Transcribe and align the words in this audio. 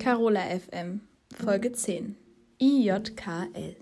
Carola 0.00 0.40
FM, 0.40 1.02
Folge 1.44 1.70
10. 1.72 2.16
IJKL. 2.58 3.76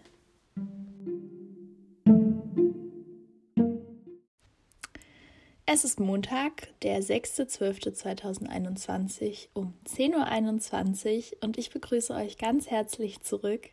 Es 5.64 5.84
ist 5.84 6.00
Montag, 6.00 6.76
der 6.82 7.00
6.12.2021 7.00 9.46
um 9.54 9.74
10.21 9.86 11.34
Uhr 11.34 11.44
und 11.44 11.56
ich 11.56 11.70
begrüße 11.70 12.12
euch 12.12 12.36
ganz 12.36 12.68
herzlich 12.68 13.20
zurück 13.20 13.68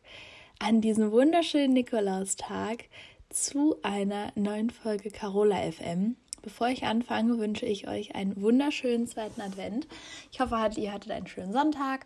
an 0.59 0.81
diesem 0.81 1.11
wunderschönen 1.11 1.73
Nikolaustag 1.73 2.85
zu 3.29 3.77
einer 3.81 4.31
neuen 4.35 4.69
Folge 4.69 5.09
Carola 5.09 5.71
FM. 5.71 6.15
Bevor 6.45 6.67
ich 6.67 6.85
anfange, 6.85 7.39
wünsche 7.39 7.65
ich 7.65 7.87
euch 7.87 8.13
einen 8.13 8.39
wunderschönen 8.39 9.07
zweiten 9.07 9.41
Advent. 9.41 9.87
Ich 10.31 10.39
hoffe, 10.39 10.55
ihr 10.79 10.93
hattet 10.93 11.11
einen 11.11 11.25
schönen 11.25 11.51
Sonntag. 11.51 12.05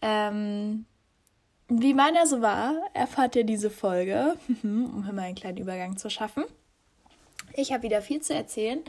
Ähm, 0.00 0.86
wie 1.68 1.92
meiner 1.92 2.26
so 2.26 2.40
war, 2.40 2.76
erfahrt 2.94 3.36
ihr 3.36 3.44
diese 3.44 3.68
Folge, 3.68 4.38
um 4.62 5.04
mal 5.04 5.18
einen 5.18 5.34
kleinen 5.34 5.58
Übergang 5.58 5.98
zu 5.98 6.08
schaffen. 6.08 6.44
Ich 7.52 7.74
habe 7.74 7.82
wieder 7.82 8.00
viel 8.00 8.22
zu 8.22 8.32
erzählen. 8.32 8.82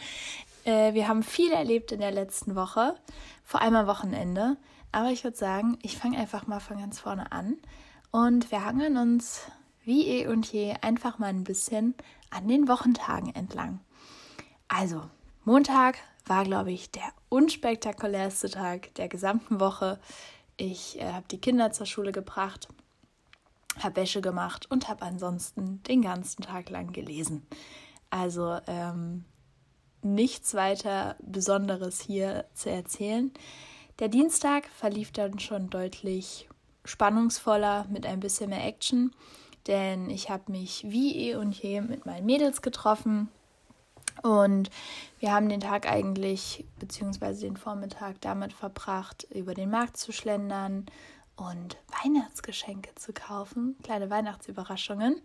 Äh, 0.64 0.94
wir 0.94 1.10
haben 1.10 1.24
viel 1.24 1.52
erlebt 1.52 1.92
in 1.92 2.00
der 2.00 2.12
letzten 2.12 2.56
Woche, 2.56 2.96
vor 3.44 3.62
allem 3.62 3.76
am 3.76 3.88
Wochenende. 3.88 4.56
Aber 4.94 5.10
ich 5.10 5.26
würde 5.26 5.36
sagen, 5.36 5.78
ich 5.82 5.98
fange 5.98 6.18
einfach 6.18 6.48
mal 6.48 6.62
von 6.62 6.78
ganz 6.78 7.02
vorne 7.02 7.34
an. 7.34 7.58
Und 8.12 8.50
wir 8.50 8.64
hangeln 8.64 8.96
uns 8.96 9.42
wie 9.84 10.08
eh 10.08 10.28
und 10.28 10.50
je 10.54 10.74
einfach 10.80 11.20
mal 11.20 11.28
ein 11.28 11.44
bisschen 11.44 11.96
an 12.30 12.48
den 12.48 12.70
Wochentagen 12.70 13.36
entlang. 13.36 13.82
Also, 14.68 15.04
Montag 15.44 15.98
war, 16.26 16.44
glaube 16.44 16.72
ich, 16.72 16.90
der 16.92 17.04
unspektakulärste 17.30 18.50
Tag 18.50 18.94
der 18.96 19.08
gesamten 19.08 19.60
Woche. 19.60 20.00
Ich 20.58 21.00
äh, 21.00 21.12
habe 21.12 21.26
die 21.30 21.40
Kinder 21.40 21.72
zur 21.72 21.86
Schule 21.86 22.12
gebracht, 22.12 22.68
habe 23.80 23.98
Wäsche 23.98 24.22
gemacht 24.22 24.70
und 24.72 24.90
habe 24.90 25.04
ansonsten 25.04 25.84
den 25.84 26.02
ganzen 26.02 26.42
Tag 26.42 26.70
lang 26.70 26.94
gelesen. 26.94 27.46
Also 28.10 28.58
ähm, 28.68 29.26
nichts 30.02 30.54
weiter 30.54 31.16
Besonderes 31.20 32.02
hier 32.02 32.46
zu 32.54 32.70
erzählen. 32.72 33.32
Der 34.00 34.08
Dienstag 34.08 34.68
verlief 34.68 35.12
dann 35.12 35.40
schon 35.40 35.70
deutlich 35.70 36.50
spannungsvoller 36.86 37.86
mit 37.90 38.06
ein 38.06 38.20
bisschen 38.20 38.50
mehr 38.50 38.66
Action, 38.66 39.12
denn 39.68 40.10
ich 40.10 40.30
habe 40.30 40.52
mich 40.52 40.86
wie 40.88 41.30
eh 41.30 41.36
und 41.36 41.54
je 41.54 41.82
mit 41.82 42.06
meinen 42.06 42.26
Mädels 42.26 42.62
getroffen 42.62 43.30
und 44.26 44.72
wir 45.20 45.32
haben 45.32 45.50
den 45.50 45.60
Tag 45.60 45.88
eigentlich, 45.88 46.66
beziehungsweise 46.80 47.42
den 47.42 47.58
Vormittag 47.58 48.20
damit 48.22 48.54
verbracht, 48.54 49.28
über 49.30 49.54
den 49.54 49.70
Markt 49.70 49.98
zu 49.98 50.12
schlendern 50.12 50.88
und 51.36 51.78
Weihnachtsgeschenke 52.04 52.96
zu 52.96 53.14
kaufen, 53.14 53.78
kleine 53.84 54.10
Weihnachtsüberraschungen. 54.10 55.22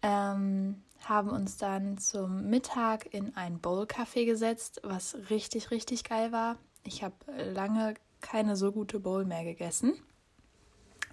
Ähm, 0.00 0.82
haben 1.04 1.28
uns 1.28 1.58
dann 1.58 1.98
zum 1.98 2.48
Mittag 2.48 3.12
in 3.12 3.36
ein 3.36 3.60
Bowl-Café 3.60 4.24
gesetzt, 4.24 4.80
was 4.82 5.14
richtig, 5.28 5.70
richtig 5.70 6.02
geil 6.02 6.32
war. 6.32 6.56
Ich 6.84 7.04
habe 7.04 7.14
lange 7.52 7.94
keine 8.22 8.56
so 8.56 8.72
gute 8.72 8.98
Bowl 8.98 9.26
mehr 9.26 9.44
gegessen. 9.44 9.92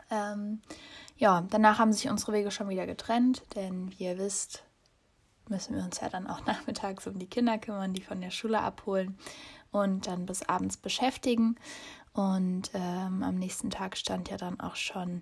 Ähm, 0.10 0.62
ja, 1.18 1.46
danach 1.50 1.80
haben 1.80 1.92
sich 1.92 2.10
unsere 2.10 2.32
Wege 2.32 2.50
schon 2.50 2.70
wieder 2.70 2.86
getrennt, 2.86 3.44
denn 3.56 3.92
wie 3.92 4.06
ihr 4.06 4.18
wisst, 4.18 4.64
müssen 5.50 5.76
wir 5.76 5.84
uns 5.84 6.00
ja 6.00 6.10
dann 6.10 6.28
auch 6.28 6.46
nachmittags 6.46 7.08
um 7.08 7.20
die 7.20 7.28
Kinder 7.28 7.58
kümmern, 7.58 7.94
die 7.94 8.02
von 8.02 8.22
der 8.22 8.32
Schule 8.32 8.62
abholen 8.62 9.18
und 9.72 10.08
dann 10.08 10.26
bis 10.26 10.44
abends 10.44 10.78
beschäftigen. 10.78 11.56
Und 12.14 12.72
ähm, 12.74 13.24
am 13.24 13.36
nächsten 13.36 13.70
Tag 13.70 13.96
stand 13.98 14.30
ja 14.30 14.38
dann 14.38 14.60
auch 14.60 14.76
schon 14.76 15.22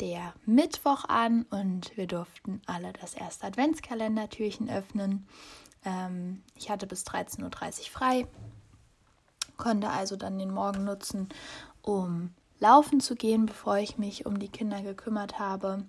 der 0.00 0.34
Mittwoch 0.44 1.04
an 1.06 1.46
und 1.50 1.96
wir 1.96 2.06
durften 2.06 2.60
alle 2.66 2.92
das 2.92 3.14
erste 3.14 3.46
Adventskalendertürchen 3.46 4.68
öffnen. 4.68 5.26
Ähm, 5.84 6.42
ich 6.54 6.70
hatte 6.70 6.86
bis 6.86 7.04
13.30 7.04 7.42
Uhr 7.42 7.86
frei, 7.90 8.26
konnte 9.56 9.88
also 9.88 10.16
dann 10.16 10.38
den 10.38 10.52
Morgen 10.52 10.84
nutzen, 10.84 11.30
um 11.80 12.34
laufen 12.58 13.00
zu 13.00 13.16
gehen, 13.16 13.46
bevor 13.46 13.78
ich 13.78 13.96
mich 13.96 14.26
um 14.26 14.38
die 14.38 14.48
Kinder 14.48 14.82
gekümmert 14.82 15.38
habe. 15.38 15.84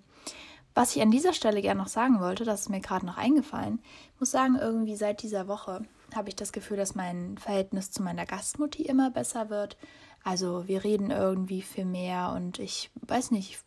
Was 0.78 0.94
ich 0.94 1.02
an 1.02 1.10
dieser 1.10 1.32
Stelle 1.32 1.60
gerne 1.60 1.80
noch 1.80 1.88
sagen 1.88 2.20
wollte, 2.20 2.44
das 2.44 2.60
ist 2.60 2.68
mir 2.68 2.78
gerade 2.78 3.04
noch 3.04 3.16
eingefallen. 3.16 3.80
Ich 4.14 4.20
muss 4.20 4.30
sagen, 4.30 4.54
irgendwie 4.54 4.94
seit 4.94 5.24
dieser 5.24 5.48
Woche 5.48 5.84
habe 6.14 6.28
ich 6.28 6.36
das 6.36 6.52
Gefühl, 6.52 6.76
dass 6.76 6.94
mein 6.94 7.36
Verhältnis 7.36 7.90
zu 7.90 8.00
meiner 8.00 8.24
Gastmutti 8.24 8.84
immer 8.84 9.10
besser 9.10 9.50
wird. 9.50 9.76
Also 10.22 10.68
wir 10.68 10.84
reden 10.84 11.10
irgendwie 11.10 11.62
viel 11.62 11.84
mehr 11.84 12.32
und 12.32 12.60
ich 12.60 12.92
weiß 13.00 13.32
nicht, 13.32 13.58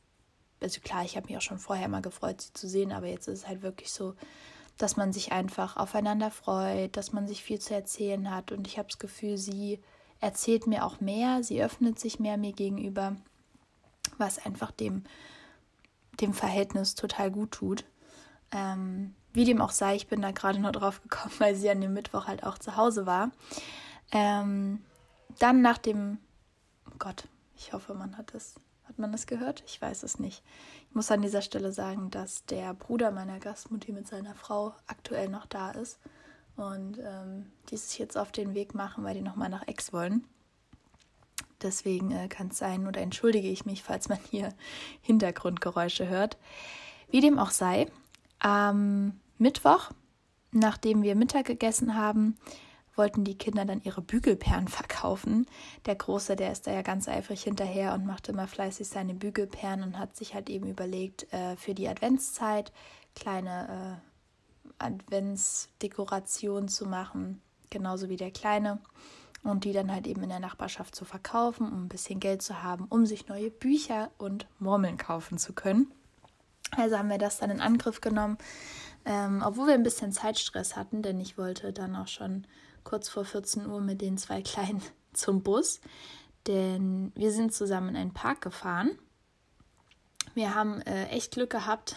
also 0.62 0.80
klar, 0.80 1.04
ich 1.04 1.18
habe 1.18 1.28
mich 1.28 1.36
auch 1.36 1.42
schon 1.42 1.60
vorher 1.60 1.90
mal 1.90 2.02
gefreut, 2.02 2.40
sie 2.40 2.54
zu 2.54 2.70
sehen, 2.70 2.94
aber 2.94 3.08
jetzt 3.08 3.28
ist 3.28 3.40
es 3.40 3.48
halt 3.50 3.62
wirklich 3.62 3.92
so, 3.92 4.16
dass 4.78 4.96
man 4.96 5.12
sich 5.12 5.34
einfach 5.34 5.76
aufeinander 5.76 6.32
freut, 6.32 6.96
dass 6.96 7.12
man 7.12 7.28
sich 7.28 7.44
viel 7.44 7.60
zu 7.60 7.76
erzählen 7.76 8.34
hat 8.34 8.54
und 8.54 8.68
ich 8.68 8.78
habe 8.78 8.88
das 8.88 9.00
Gefühl, 9.00 9.38
sie 9.38 9.82
erzählt 10.22 10.66
mir 10.66 10.86
auch 10.86 11.02
mehr, 11.02 11.44
sie 11.44 11.62
öffnet 11.62 12.00
sich 12.00 12.22
mehr 12.22 12.38
mir 12.38 12.54
gegenüber, 12.54 13.18
was 14.18 14.46
einfach 14.46 14.72
dem 14.72 15.04
dem 16.22 16.34
Verhältnis 16.34 16.96
total 16.96 17.32
gut 17.32 17.52
tut. 17.52 17.86
Ähm, 18.52 19.16
wie 19.34 19.46
dem 19.46 19.62
auch 19.62 19.72
sei, 19.72 19.96
ich 19.96 20.08
bin 20.08 20.22
da 20.22 20.32
gerade 20.32 20.60
nur 20.60 20.72
drauf 20.72 21.02
gekommen, 21.02 21.34
weil 21.40 21.56
sie 21.56 21.70
an 21.70 21.82
dem 21.82 21.94
Mittwoch 21.94 22.28
halt 22.28 22.44
auch 22.44 22.58
zu 22.58 22.76
Hause 22.76 23.06
war. 23.06 23.32
Ähm, 24.12 24.82
dann 25.40 25.62
nach 25.62 25.78
dem, 25.78 26.20
oh 26.88 26.96
Gott, 27.00 27.28
ich 27.56 27.74
hoffe, 27.74 27.94
man 27.94 28.18
hat 28.18 28.34
es, 28.34 28.56
hat 28.86 29.00
man 29.00 29.12
das 29.12 29.28
gehört? 29.28 29.64
Ich 29.66 29.82
weiß 29.82 30.04
es 30.04 30.20
nicht. 30.20 30.44
Ich 30.90 30.96
muss 30.96 31.12
an 31.12 31.22
dieser 31.22 31.42
Stelle 31.42 31.72
sagen, 31.72 32.10
dass 32.10 32.46
der 32.46 32.74
Bruder 32.74 33.12
meiner 33.12 33.40
Gastmutti 33.40 33.94
mit 33.94 34.08
seiner 34.08 34.36
Frau 34.36 34.74
aktuell 34.88 35.30
noch 35.30 35.46
da 35.46 35.72
ist 35.72 36.00
und 36.58 37.00
ähm, 37.00 37.52
die 37.70 37.78
sich 37.78 37.98
jetzt 37.98 38.18
auf 38.18 38.32
den 38.32 38.54
Weg 38.54 38.76
machen, 38.76 39.04
weil 39.04 39.14
die 39.14 39.22
nochmal 39.22 39.50
nach 39.50 39.68
Ex 39.68 39.94
wollen. 39.94 40.28
Deswegen 41.62 42.12
äh, 42.12 42.28
kann 42.28 42.48
es 42.48 42.58
sein 42.58 42.88
oder 42.88 43.02
entschuldige 43.02 43.48
ich 43.48 43.66
mich, 43.66 43.84
falls 43.84 44.10
man 44.10 44.20
hier 44.30 44.54
Hintergrundgeräusche 45.02 46.08
hört. 46.08 46.38
Wie 47.10 47.22
dem 47.22 47.40
auch 47.40 47.52
sei, 47.52 47.88
am 48.40 49.20
Mittwoch, 49.38 49.92
nachdem 50.52 51.04
wir 51.04 51.16
Mittag 51.16 51.46
gegessen 51.46 51.96
haben, 51.96 52.38
wollten 52.96 53.24
die 53.24 53.38
Kinder 53.38 53.66
dann 53.66 53.82
ihre 53.84 54.02
Bügelperlen 54.02 54.68
verkaufen. 54.68 55.46
Der 55.86 55.96
Große, 55.96 56.36
der 56.36 56.52
ist 56.52 56.68
da 56.68 56.72
ja 56.72 56.82
ganz 56.82 57.08
eifrig 57.08 57.44
hinterher 57.44 57.94
und 57.94 58.06
macht 58.06 58.30
immer 58.30 58.48
fleißig 58.48 58.88
seine 58.88 59.14
Bügelperlen 59.14 59.84
und 59.84 59.98
hat 59.98 60.16
sich 60.16 60.34
halt 60.34 60.50
eben 60.50 60.68
überlegt, 60.68 61.32
äh, 61.34 61.56
für 61.56 61.74
die 61.74 61.88
Adventszeit 61.88 62.72
kleine 63.16 64.00
äh, 64.00 64.84
Adventsdekoration 64.84 66.68
zu 66.68 66.86
machen, 66.86 67.42
genauso 67.70 68.10
wie 68.10 68.18
der 68.18 68.32
Kleine 68.32 68.80
und 69.44 69.64
die 69.64 69.74
dann 69.74 69.92
halt 69.92 70.08
eben 70.08 70.24
in 70.24 70.30
der 70.30 70.40
Nachbarschaft 70.40 70.96
zu 70.96 71.06
verkaufen, 71.06 71.68
um 71.72 71.86
ein 71.86 71.90
bisschen 71.90 72.20
Geld 72.20 72.42
zu 72.42 72.62
haben, 72.62 72.86
um 72.90 73.06
sich 73.06 73.28
neue 73.28 73.50
Bücher 73.50 74.12
und 74.18 74.48
Murmeln 74.60 74.98
kaufen 74.98 75.38
zu 75.38 75.54
können. 75.54 75.92
Also 76.78 76.98
haben 76.98 77.10
wir 77.10 77.18
das 77.18 77.40
dann 77.40 77.50
in 77.50 77.62
Angriff 77.62 78.02
genommen, 78.02 78.38
ähm, 79.06 79.44
obwohl 79.46 79.68
wir 79.68 79.74
ein 79.74 79.84
bisschen 79.84 80.12
Zeitstress 80.12 80.76
hatten, 80.76 81.02
denn 81.02 81.20
ich 81.20 81.38
wollte 81.38 81.74
dann 81.74 81.96
auch 81.96 82.08
schon 82.08 82.46
kurz 82.84 83.10
vor 83.10 83.26
14 83.26 83.66
Uhr 83.66 83.82
mit 83.82 84.02
den 84.02 84.18
zwei 84.18 84.42
Kleinen 84.42 84.82
zum 85.14 85.42
Bus, 85.42 85.82
denn 86.48 87.12
wir 87.16 87.32
sind 87.32 87.54
zusammen 87.54 87.90
in 87.90 87.98
einen 87.98 88.14
Park 88.14 88.42
gefahren. 88.42 88.98
Wir 90.34 90.56
haben 90.56 90.82
äh, 90.82 91.08
echt 91.08 91.34
Glück 91.34 91.50
gehabt, 91.50 91.96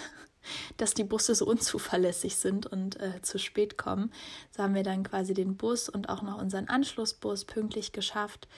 dass 0.76 0.94
die 0.94 1.04
Busse 1.04 1.34
so 1.34 1.46
unzuverlässig 1.46 2.36
sind 2.36 2.66
und 2.66 3.00
äh, 3.00 3.22
zu 3.22 3.38
spät 3.38 3.78
kommen. 3.78 4.12
So 4.50 4.62
haben 4.62 4.74
wir 4.74 4.82
dann 4.82 5.02
quasi 5.02 5.34
den 5.34 5.56
Bus 5.56 5.88
und 5.88 6.08
auch 6.08 6.22
noch 6.22 6.40
unseren 6.40 6.68
Anschlussbus 6.68 7.44
pünktlich 7.44 7.92
geschafft 7.92 8.48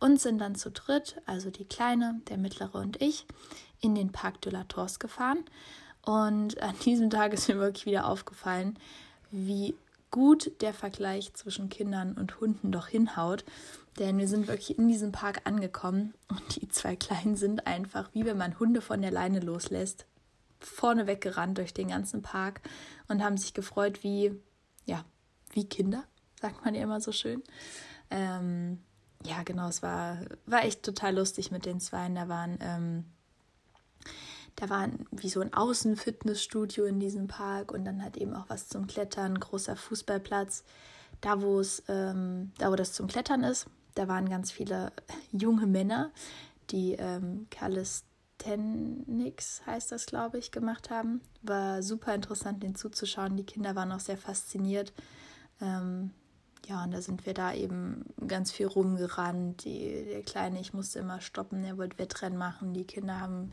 und 0.00 0.20
sind 0.20 0.38
dann 0.38 0.54
zu 0.54 0.70
dritt, 0.70 1.16
also 1.26 1.50
die 1.50 1.64
Kleine, 1.64 2.20
der 2.28 2.38
Mittlere 2.38 2.78
und 2.78 3.00
ich, 3.00 3.26
in 3.80 3.94
den 3.94 4.12
Parc 4.12 4.40
de 4.42 4.52
la 4.52 4.64
Tours 4.64 4.98
gefahren. 4.98 5.44
Und 6.02 6.60
an 6.60 6.74
diesem 6.84 7.10
Tag 7.10 7.32
ist 7.32 7.48
mir 7.48 7.58
wirklich 7.58 7.86
wieder 7.86 8.06
aufgefallen, 8.06 8.78
wie 9.30 9.74
gut 10.10 10.52
der 10.60 10.74
Vergleich 10.74 11.32
zwischen 11.34 11.70
Kindern 11.70 12.12
und 12.12 12.40
Hunden 12.40 12.70
doch 12.70 12.88
hinhaut. 12.88 13.44
Denn 13.98 14.18
wir 14.18 14.28
sind 14.28 14.48
wirklich 14.48 14.78
in 14.78 14.88
diesem 14.88 15.12
Park 15.12 15.42
angekommen 15.44 16.14
und 16.28 16.60
die 16.60 16.68
zwei 16.68 16.96
Kleinen 16.96 17.36
sind 17.36 17.66
einfach, 17.66 18.10
wie 18.12 18.24
wenn 18.24 18.36
man 18.36 18.58
Hunde 18.58 18.80
von 18.80 19.00
der 19.00 19.12
Leine 19.12 19.40
loslässt, 19.40 20.06
vorne 20.66 21.06
weggerannt 21.06 21.58
durch 21.58 21.74
den 21.74 21.88
ganzen 21.88 22.22
Park 22.22 22.60
und 23.08 23.22
haben 23.22 23.36
sich 23.36 23.54
gefreut 23.54 24.02
wie, 24.02 24.32
ja, 24.84 25.04
wie 25.52 25.68
Kinder, 25.68 26.04
sagt 26.40 26.64
man 26.64 26.74
ja 26.74 26.82
immer 26.82 27.00
so 27.00 27.12
schön. 27.12 27.42
Ähm, 28.10 28.80
ja, 29.24 29.42
genau, 29.42 29.68
es 29.68 29.82
war, 29.82 30.18
war 30.46 30.64
echt 30.64 30.82
total 30.82 31.16
lustig 31.16 31.50
mit 31.50 31.66
den 31.66 31.80
Zweien. 31.80 32.14
Da 32.14 32.28
waren, 32.28 32.58
ähm, 32.60 33.04
da 34.56 34.68
war 34.68 34.88
wie 35.10 35.28
so 35.28 35.40
ein 35.40 35.54
Außenfitnessstudio 35.54 36.84
in 36.84 37.00
diesem 37.00 37.26
Park 37.26 37.72
und 37.72 37.84
dann 37.84 38.02
halt 38.02 38.16
eben 38.16 38.34
auch 38.34 38.48
was 38.48 38.68
zum 38.68 38.86
Klettern, 38.86 39.38
großer 39.38 39.76
Fußballplatz. 39.76 40.64
Da, 41.20 41.40
wo 41.40 41.60
es, 41.60 41.82
ähm, 41.88 42.52
da 42.58 42.70
wo 42.70 42.76
das 42.76 42.92
zum 42.92 43.06
Klettern 43.06 43.44
ist, 43.44 43.66
da 43.94 44.08
waren 44.08 44.28
ganz 44.28 44.50
viele 44.50 44.92
junge 45.32 45.66
Männer, 45.66 46.10
die 46.70 46.92
ähm, 46.94 47.46
Calisthenics, 47.50 48.13
heißt 48.46 49.92
das, 49.92 50.06
glaube 50.06 50.38
ich, 50.38 50.52
gemacht 50.52 50.90
haben. 50.90 51.20
War 51.42 51.82
super 51.82 52.14
interessant, 52.14 52.62
den 52.62 52.74
zuzuschauen. 52.74 53.36
Die 53.36 53.46
Kinder 53.46 53.74
waren 53.74 53.92
auch 53.92 54.00
sehr 54.00 54.18
fasziniert. 54.18 54.92
Ähm, 55.60 56.10
ja, 56.66 56.82
und 56.84 56.92
da 56.92 57.00
sind 57.00 57.26
wir 57.26 57.34
da 57.34 57.52
eben 57.52 58.04
ganz 58.26 58.50
viel 58.52 58.66
rumgerannt. 58.66 59.64
Die, 59.64 60.04
der 60.04 60.22
Kleine, 60.22 60.60
ich 60.60 60.72
musste 60.72 60.98
immer 60.98 61.20
stoppen, 61.20 61.64
er 61.64 61.76
wollte 61.78 61.98
Wettrennen 61.98 62.38
machen. 62.38 62.72
Die 62.72 62.84
Kinder 62.84 63.20
haben 63.20 63.52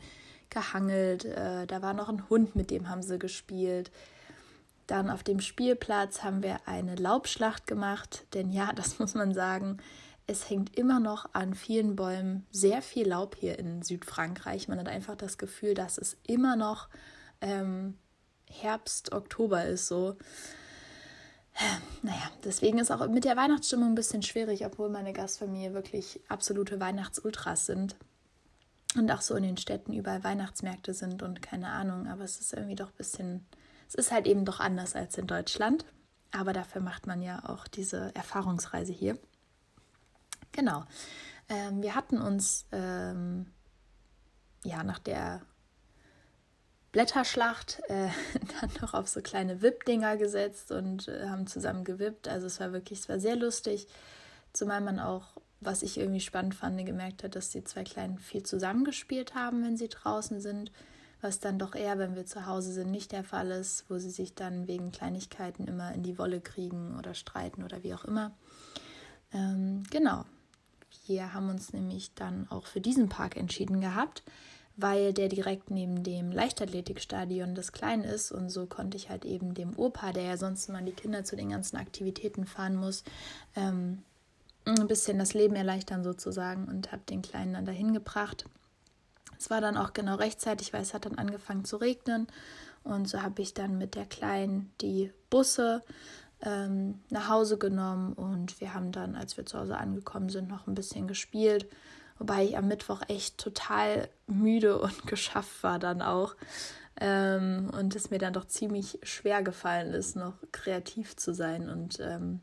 gehangelt. 0.50 1.24
Äh, 1.24 1.66
da 1.66 1.82
war 1.82 1.94
noch 1.94 2.08
ein 2.08 2.28
Hund, 2.28 2.56
mit 2.56 2.70
dem 2.70 2.88
haben 2.88 3.02
sie 3.02 3.18
gespielt. 3.18 3.90
Dann 4.86 5.10
auf 5.10 5.22
dem 5.22 5.40
Spielplatz 5.40 6.22
haben 6.22 6.42
wir 6.42 6.60
eine 6.66 6.96
Laubschlacht 6.96 7.66
gemacht, 7.66 8.26
denn 8.34 8.50
ja, 8.50 8.72
das 8.76 8.98
muss 8.98 9.14
man 9.14 9.34
sagen, 9.34 9.78
es 10.32 10.48
hängt 10.48 10.76
immer 10.76 10.98
noch 10.98 11.26
an 11.34 11.54
vielen 11.54 11.94
Bäumen 11.94 12.46
sehr 12.50 12.82
viel 12.82 13.08
Laub 13.08 13.36
hier 13.36 13.58
in 13.58 13.82
Südfrankreich. 13.82 14.66
Man 14.66 14.78
hat 14.78 14.88
einfach 14.88 15.14
das 15.14 15.38
Gefühl, 15.38 15.74
dass 15.74 15.98
es 15.98 16.16
immer 16.26 16.56
noch 16.56 16.88
ähm, 17.40 17.98
Herbst, 18.50 19.12
Oktober 19.12 19.64
ist 19.64 19.86
so. 19.86 20.16
Naja, 22.02 22.30
deswegen 22.44 22.78
ist 22.78 22.90
auch 22.90 23.06
mit 23.08 23.24
der 23.24 23.36
Weihnachtsstimmung 23.36 23.90
ein 23.90 23.94
bisschen 23.94 24.22
schwierig, 24.22 24.64
obwohl 24.64 24.88
meine 24.88 25.12
Gastfamilie 25.12 25.74
wirklich 25.74 26.20
absolute 26.28 26.80
Weihnachtsultras 26.80 27.66
sind. 27.66 27.94
Und 28.96 29.10
auch 29.10 29.20
so 29.20 29.34
in 29.34 29.42
den 29.42 29.58
Städten 29.58 29.92
überall 29.92 30.24
Weihnachtsmärkte 30.24 30.94
sind 30.94 31.22
und 31.22 31.42
keine 31.42 31.68
Ahnung, 31.68 32.06
aber 32.08 32.24
es 32.24 32.40
ist 32.40 32.52
irgendwie 32.52 32.74
doch 32.74 32.88
ein 32.88 32.96
bisschen, 32.96 33.46
es 33.88 33.94
ist 33.94 34.12
halt 34.12 34.26
eben 34.26 34.44
doch 34.44 34.60
anders 34.60 34.96
als 34.96 35.16
in 35.18 35.26
Deutschland. 35.26 35.84
Aber 36.30 36.54
dafür 36.54 36.80
macht 36.80 37.06
man 37.06 37.20
ja 37.20 37.42
auch 37.46 37.66
diese 37.68 38.14
Erfahrungsreise 38.14 38.92
hier. 38.92 39.18
Genau. 40.52 40.84
Ähm, 41.48 41.82
wir 41.82 41.94
hatten 41.94 42.20
uns 42.20 42.66
ähm, 42.72 43.46
ja 44.64 44.84
nach 44.84 44.98
der 44.98 45.42
Blätterschlacht 46.92 47.80
äh, 47.88 48.08
dann 48.60 48.70
noch 48.80 48.94
auf 48.94 49.08
so 49.08 49.20
kleine 49.22 49.62
Wippdinger 49.62 50.16
gesetzt 50.16 50.70
und 50.70 51.08
äh, 51.08 51.28
haben 51.28 51.46
zusammen 51.46 51.84
gewippt. 51.84 52.28
Also 52.28 52.46
es 52.46 52.60
war 52.60 52.72
wirklich, 52.72 53.00
es 53.00 53.08
war 53.08 53.18
sehr 53.18 53.36
lustig, 53.36 53.88
zumal 54.52 54.82
man 54.82 55.00
auch, 55.00 55.38
was 55.60 55.82
ich 55.82 55.96
irgendwie 55.98 56.20
spannend 56.20 56.54
fand, 56.54 56.84
gemerkt 56.84 57.24
hat, 57.24 57.34
dass 57.34 57.50
die 57.50 57.64
zwei 57.64 57.84
Kleinen 57.84 58.18
viel 58.18 58.42
zusammengespielt 58.42 59.34
haben, 59.34 59.64
wenn 59.64 59.76
sie 59.76 59.88
draußen 59.88 60.40
sind, 60.40 60.70
was 61.22 61.38
dann 61.38 61.58
doch 61.58 61.74
eher, 61.74 61.98
wenn 61.98 62.16
wir 62.16 62.26
zu 62.26 62.46
Hause 62.46 62.72
sind, 62.72 62.90
nicht 62.90 63.12
der 63.12 63.24
Fall 63.24 63.50
ist, 63.52 63.88
wo 63.88 63.98
sie 63.98 64.10
sich 64.10 64.34
dann 64.34 64.66
wegen 64.66 64.90
Kleinigkeiten 64.90 65.68
immer 65.68 65.92
in 65.92 66.02
die 66.02 66.18
Wolle 66.18 66.40
kriegen 66.40 66.98
oder 66.98 67.14
streiten 67.14 67.62
oder 67.62 67.82
wie 67.84 67.94
auch 67.94 68.04
immer. 68.04 68.32
Ähm, 69.32 69.84
genau, 69.90 70.24
wir 71.06 71.34
haben 71.34 71.50
uns 71.50 71.72
nämlich 71.72 72.14
dann 72.14 72.46
auch 72.50 72.66
für 72.66 72.80
diesen 72.80 73.08
Park 73.08 73.36
entschieden 73.36 73.80
gehabt, 73.80 74.22
weil 74.76 75.12
der 75.12 75.28
direkt 75.28 75.70
neben 75.70 76.02
dem 76.02 76.32
Leichtathletikstadion 76.32 77.54
des 77.54 77.72
Kleinen 77.72 78.04
ist 78.04 78.32
und 78.32 78.50
so 78.50 78.66
konnte 78.66 78.96
ich 78.96 79.10
halt 79.10 79.24
eben 79.24 79.54
dem 79.54 79.78
Opa, 79.78 80.12
der 80.12 80.22
ja 80.24 80.36
sonst 80.36 80.68
immer 80.68 80.82
die 80.82 80.92
Kinder 80.92 81.24
zu 81.24 81.36
den 81.36 81.50
ganzen 81.50 81.76
Aktivitäten 81.76 82.46
fahren 82.46 82.76
muss, 82.76 83.04
ähm, 83.54 84.02
ein 84.64 84.86
bisschen 84.86 85.18
das 85.18 85.34
Leben 85.34 85.56
erleichtern 85.56 86.04
sozusagen 86.04 86.68
und 86.68 86.92
habe 86.92 87.02
den 87.08 87.22
Kleinen 87.22 87.54
dann 87.54 87.66
dahin 87.66 87.92
gebracht. 87.92 88.44
Es 89.38 89.50
war 89.50 89.60
dann 89.60 89.76
auch 89.76 89.92
genau 89.92 90.14
rechtzeitig, 90.14 90.72
weil 90.72 90.82
es 90.82 90.94
hat 90.94 91.04
dann 91.04 91.18
angefangen 91.18 91.64
zu 91.64 91.76
regnen 91.76 92.28
und 92.84 93.08
so 93.08 93.22
habe 93.22 93.42
ich 93.42 93.54
dann 93.54 93.76
mit 93.76 93.94
der 93.94 94.06
Kleinen 94.06 94.72
die 94.80 95.12
Busse 95.30 95.82
ähm, 96.42 97.00
nach 97.10 97.28
Hause 97.28 97.56
genommen 97.56 98.12
und 98.14 98.60
wir 98.60 98.74
haben 98.74 98.92
dann, 98.92 99.14
als 99.14 99.36
wir 99.36 99.46
zu 99.46 99.58
Hause 99.58 99.76
angekommen 99.76 100.28
sind, 100.28 100.48
noch 100.48 100.66
ein 100.66 100.74
bisschen 100.74 101.06
gespielt. 101.06 101.66
Wobei 102.18 102.44
ich 102.44 102.56
am 102.56 102.68
Mittwoch 102.68 103.02
echt 103.08 103.38
total 103.38 104.08
müde 104.26 104.78
und 104.80 105.06
geschafft 105.06 105.62
war 105.62 105.78
dann 105.78 106.02
auch. 106.02 106.34
Ähm, 107.00 107.70
und 107.76 107.96
es 107.96 108.10
mir 108.10 108.18
dann 108.18 108.34
doch 108.34 108.46
ziemlich 108.46 108.98
schwer 109.02 109.42
gefallen 109.42 109.94
ist, 109.94 110.14
noch 110.14 110.34
kreativ 110.52 111.16
zu 111.16 111.32
sein 111.32 111.70
und 111.70 111.98
ähm, 112.00 112.40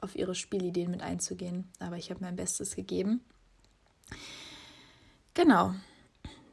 auf 0.00 0.16
ihre 0.16 0.34
Spielideen 0.34 0.90
mit 0.90 1.02
einzugehen. 1.02 1.70
Aber 1.78 1.96
ich 1.96 2.10
habe 2.10 2.20
mein 2.20 2.36
Bestes 2.36 2.74
gegeben. 2.74 3.24
Genau. 5.34 5.74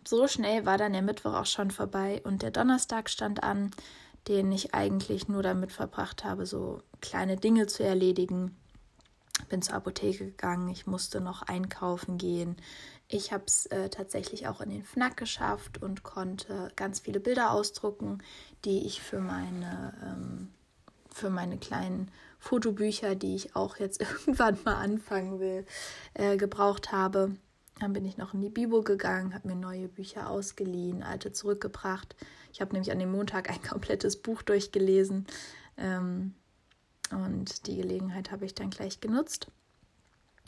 So 0.08 0.28
schnell 0.28 0.66
war 0.66 0.78
dann 0.78 0.94
der 0.94 1.02
Mittwoch 1.02 1.34
auch 1.34 1.46
schon 1.46 1.72
vorbei 1.72 2.22
und 2.24 2.42
der 2.42 2.52
Donnerstag 2.52 3.10
stand 3.10 3.44
an 3.44 3.72
den 4.28 4.52
ich 4.52 4.74
eigentlich 4.74 5.28
nur 5.28 5.44
damit 5.44 5.72
verbracht 5.72 6.24
habe, 6.24 6.46
so 6.46 6.82
kleine 7.02 7.38
Dinge 7.38 7.68
zu 7.68 7.84
erledigen. 7.84 8.56
Bin 9.50 9.62
zur 9.62 9.76
Apotheke 9.76 10.26
gegangen, 10.26 10.70
ich 10.70 10.86
musste 10.86 11.20
noch 11.20 11.42
einkaufen 11.42 12.18
gehen. 12.18 12.58
Ich 13.08 13.34
habe 13.34 13.44
es 13.48 13.66
äh, 13.68 13.90
tatsächlich 13.90 14.48
auch 14.48 14.62
in 14.62 14.70
den 14.70 14.84
FNAC 14.84 15.18
geschafft 15.18 15.82
und 15.82 16.04
konnte 16.04 16.72
ganz 16.76 17.00
viele 17.00 17.20
Bilder 17.20 17.52
ausdrucken, 17.52 18.20
die 18.64 18.86
ich 18.86 19.02
für 19.02 19.20
meine, 19.20 19.94
ähm, 20.04 20.50
für 21.10 21.30
meine 21.30 21.58
kleinen 21.58 22.12
Fotobücher, 22.40 23.16
die 23.16 23.36
ich 23.36 23.56
auch 23.56 23.78
jetzt 23.78 24.02
irgendwann 24.26 24.58
mal 24.64 24.76
anfangen 24.76 25.40
will, 25.40 25.66
äh, 26.14 26.38
gebraucht 26.38 26.92
habe. 26.92 27.36
Dann 27.82 27.94
bin 27.94 28.06
ich 28.06 28.18
noch 28.18 28.36
in 28.36 28.42
die 28.42 28.50
Bibo 28.50 28.84
gegangen, 28.84 29.34
habe 29.34 29.48
mir 29.48 29.56
neue 29.56 29.88
Bücher 29.88 30.30
ausgeliehen, 30.30 31.02
alte 31.02 31.32
zurückgebracht. 31.32 32.16
Ich 32.54 32.62
habe 32.62 32.74
nämlich 32.74 32.92
an 32.92 33.00
dem 33.00 33.12
Montag 33.12 33.50
ein 33.50 33.62
komplettes 33.68 34.22
Buch 34.22 34.44
durchgelesen. 34.44 35.26
Ähm, 35.78 36.36
und 37.10 37.66
die 37.66 37.78
Gelegenheit 37.78 38.32
habe 38.32 38.46
ich 38.46 38.54
dann 38.54 38.70
gleich 38.70 39.02
genutzt. 39.02 39.48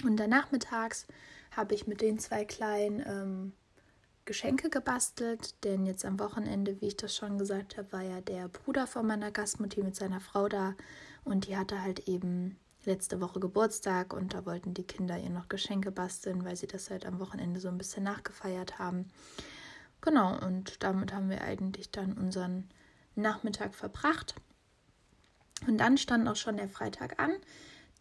Und 0.03 0.17
dann 0.17 0.29
nachmittags 0.29 1.07
habe 1.49 1.73
ich 1.73 1.87
mit 1.87 2.01
den 2.01 2.19
zwei 2.19 2.45
Kleinen 2.45 3.03
ähm, 3.03 3.53
Geschenke 4.25 4.69
gebastelt, 4.69 5.55
denn 5.63 5.87
jetzt 5.87 6.05
am 6.05 6.19
Wochenende, 6.19 6.79
wie 6.81 6.87
ich 6.87 6.97
das 6.97 7.15
schon 7.15 7.39
gesagt 7.39 7.77
habe, 7.77 7.91
war 7.91 8.03
ja 8.03 8.21
der 8.21 8.47
Bruder 8.47 8.85
von 8.85 9.07
meiner 9.07 9.31
Gastmutti 9.31 9.81
mit 9.81 9.95
seiner 9.95 10.21
Frau 10.21 10.47
da 10.47 10.75
und 11.23 11.47
die 11.47 11.57
hatte 11.57 11.81
halt 11.81 12.07
eben 12.07 12.59
letzte 12.85 13.21
Woche 13.21 13.39
Geburtstag 13.39 14.13
und 14.13 14.33
da 14.33 14.45
wollten 14.45 14.73
die 14.73 14.85
Kinder 14.85 15.17
ihr 15.17 15.29
noch 15.29 15.49
Geschenke 15.49 15.91
basteln, 15.91 16.43
weil 16.45 16.55
sie 16.55 16.67
das 16.67 16.89
halt 16.89 17.05
am 17.05 17.19
Wochenende 17.19 17.59
so 17.59 17.67
ein 17.67 17.77
bisschen 17.77 18.03
nachgefeiert 18.03 18.79
haben. 18.79 19.09
Genau, 20.01 20.37
und 20.45 20.83
damit 20.83 21.13
haben 21.13 21.29
wir 21.29 21.41
eigentlich 21.41 21.91
dann 21.91 22.13
unseren 22.13 22.69
Nachmittag 23.15 23.73
verbracht. 23.73 24.35
Und 25.67 25.77
dann 25.77 25.97
stand 25.97 26.27
auch 26.27 26.35
schon 26.35 26.57
der 26.57 26.67
Freitag 26.67 27.21
an. 27.21 27.31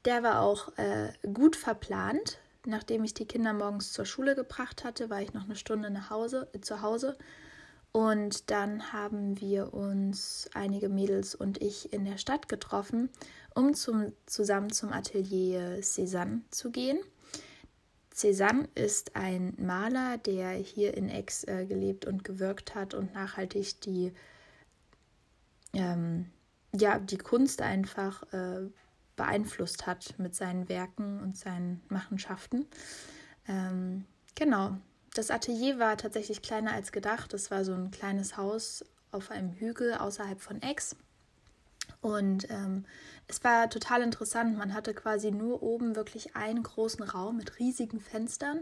Der 0.04 0.22
war 0.22 0.40
auch 0.40 0.76
äh, 0.78 1.12
gut 1.32 1.54
verplant. 1.54 2.38
Nachdem 2.64 3.04
ich 3.04 3.14
die 3.14 3.26
Kinder 3.26 3.52
morgens 3.52 3.92
zur 3.92 4.04
Schule 4.04 4.34
gebracht 4.34 4.84
hatte, 4.84 5.10
war 5.10 5.20
ich 5.20 5.32
noch 5.32 5.44
eine 5.44 5.56
Stunde 5.56 5.90
nach 5.90 6.10
Hause, 6.10 6.48
äh, 6.52 6.60
zu 6.60 6.82
Hause 6.82 7.16
und 7.92 8.50
dann 8.50 8.92
haben 8.92 9.38
wir 9.40 9.74
uns 9.74 10.48
einige 10.54 10.88
Mädels 10.88 11.34
und 11.34 11.60
ich 11.60 11.92
in 11.92 12.06
der 12.06 12.16
Stadt 12.16 12.48
getroffen, 12.48 13.10
um 13.54 13.74
zum, 13.74 14.12
zusammen 14.24 14.70
zum 14.70 14.92
Atelier 14.92 15.82
Cézanne 15.82 16.40
zu 16.50 16.70
gehen. 16.70 16.98
Cézanne 18.14 18.68
ist 18.74 19.14
ein 19.14 19.54
Maler, 19.58 20.16
der 20.18 20.52
hier 20.52 20.94
in 20.94 21.10
Aix 21.10 21.44
äh, 21.44 21.66
gelebt 21.66 22.06
und 22.06 22.24
gewirkt 22.24 22.74
hat 22.74 22.94
und 22.94 23.12
nachhaltig 23.12 23.80
die, 23.82 24.12
ähm, 25.74 26.30
ja, 26.74 26.98
die 26.98 27.18
Kunst 27.18 27.60
einfach 27.60 28.22
äh, 28.32 28.70
beeinflusst 29.16 29.86
hat 29.86 30.14
mit 30.18 30.34
seinen 30.34 30.70
Werken 30.70 31.20
und 31.20 31.36
seinen 31.36 31.82
Machenschaften. 31.88 32.66
Ähm, 33.48 34.06
genau, 34.34 34.78
das 35.14 35.30
Atelier 35.30 35.78
war 35.78 35.96
tatsächlich 35.96 36.42
kleiner 36.42 36.72
als 36.72 36.92
gedacht. 36.92 37.34
Es 37.34 37.50
war 37.50 37.64
so 37.64 37.72
ein 37.72 37.90
kleines 37.90 38.36
Haus 38.36 38.84
auf 39.10 39.30
einem 39.30 39.52
Hügel 39.52 39.94
außerhalb 39.94 40.40
von 40.40 40.62
Aix. 40.62 40.96
Und 42.00 42.50
ähm, 42.50 42.84
es 43.28 43.44
war 43.44 43.68
total 43.68 44.02
interessant. 44.02 44.56
Man 44.56 44.74
hatte 44.74 44.94
quasi 44.94 45.30
nur 45.30 45.62
oben 45.62 45.96
wirklich 45.96 46.34
einen 46.34 46.62
großen 46.62 47.02
Raum 47.02 47.36
mit 47.36 47.58
riesigen 47.58 48.00
Fenstern, 48.00 48.60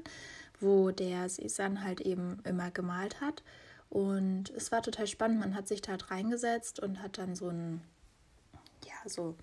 wo 0.59 0.90
der 0.90 1.28
Cézanne 1.28 1.83
halt 1.83 2.00
eben 2.00 2.40
immer 2.45 2.71
gemalt 2.71 3.21
hat. 3.21 3.42
Und 3.88 4.50
es 4.50 4.71
war 4.73 4.83
total 4.83 5.07
spannend. 5.07 5.40
Man 5.40 5.54
hat 5.54 5.69
sich 5.69 5.83
da 5.83 5.92
halt 5.92 6.11
reingesetzt 6.11 6.80
und 6.80 7.02
hat 7.02 7.19
dann 7.19 7.35
so 7.35 7.49
ein, 7.49 7.80
ja, 8.85 9.09
so, 9.09 9.37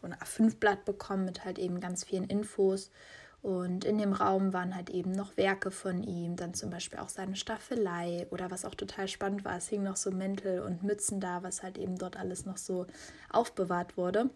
so 0.00 0.06
ein 0.06 0.14
A5-Blatt 0.14 0.84
bekommen 0.84 1.24
mit 1.24 1.44
halt 1.44 1.58
eben 1.58 1.80
ganz 1.80 2.04
vielen 2.04 2.24
Infos. 2.24 2.90
Und 3.40 3.84
in 3.84 3.98
dem 3.98 4.12
Raum 4.12 4.52
waren 4.52 4.74
halt 4.74 4.90
eben 4.90 5.12
noch 5.12 5.36
Werke 5.36 5.70
von 5.70 6.02
ihm, 6.02 6.34
dann 6.34 6.54
zum 6.54 6.70
Beispiel 6.70 6.98
auch 6.98 7.08
seine 7.08 7.36
Staffelei 7.36 8.26
oder 8.30 8.50
was 8.50 8.64
auch 8.64 8.74
total 8.74 9.06
spannend 9.06 9.44
war, 9.44 9.56
es 9.56 9.68
hingen 9.68 9.84
noch 9.84 9.96
so 9.96 10.10
Mäntel 10.10 10.60
und 10.60 10.82
Mützen 10.82 11.20
da, 11.20 11.42
was 11.44 11.62
halt 11.62 11.78
eben 11.78 11.96
dort 11.96 12.16
alles 12.16 12.46
noch 12.46 12.56
so 12.56 12.86
aufbewahrt 13.30 13.96
wurde. 13.96 14.30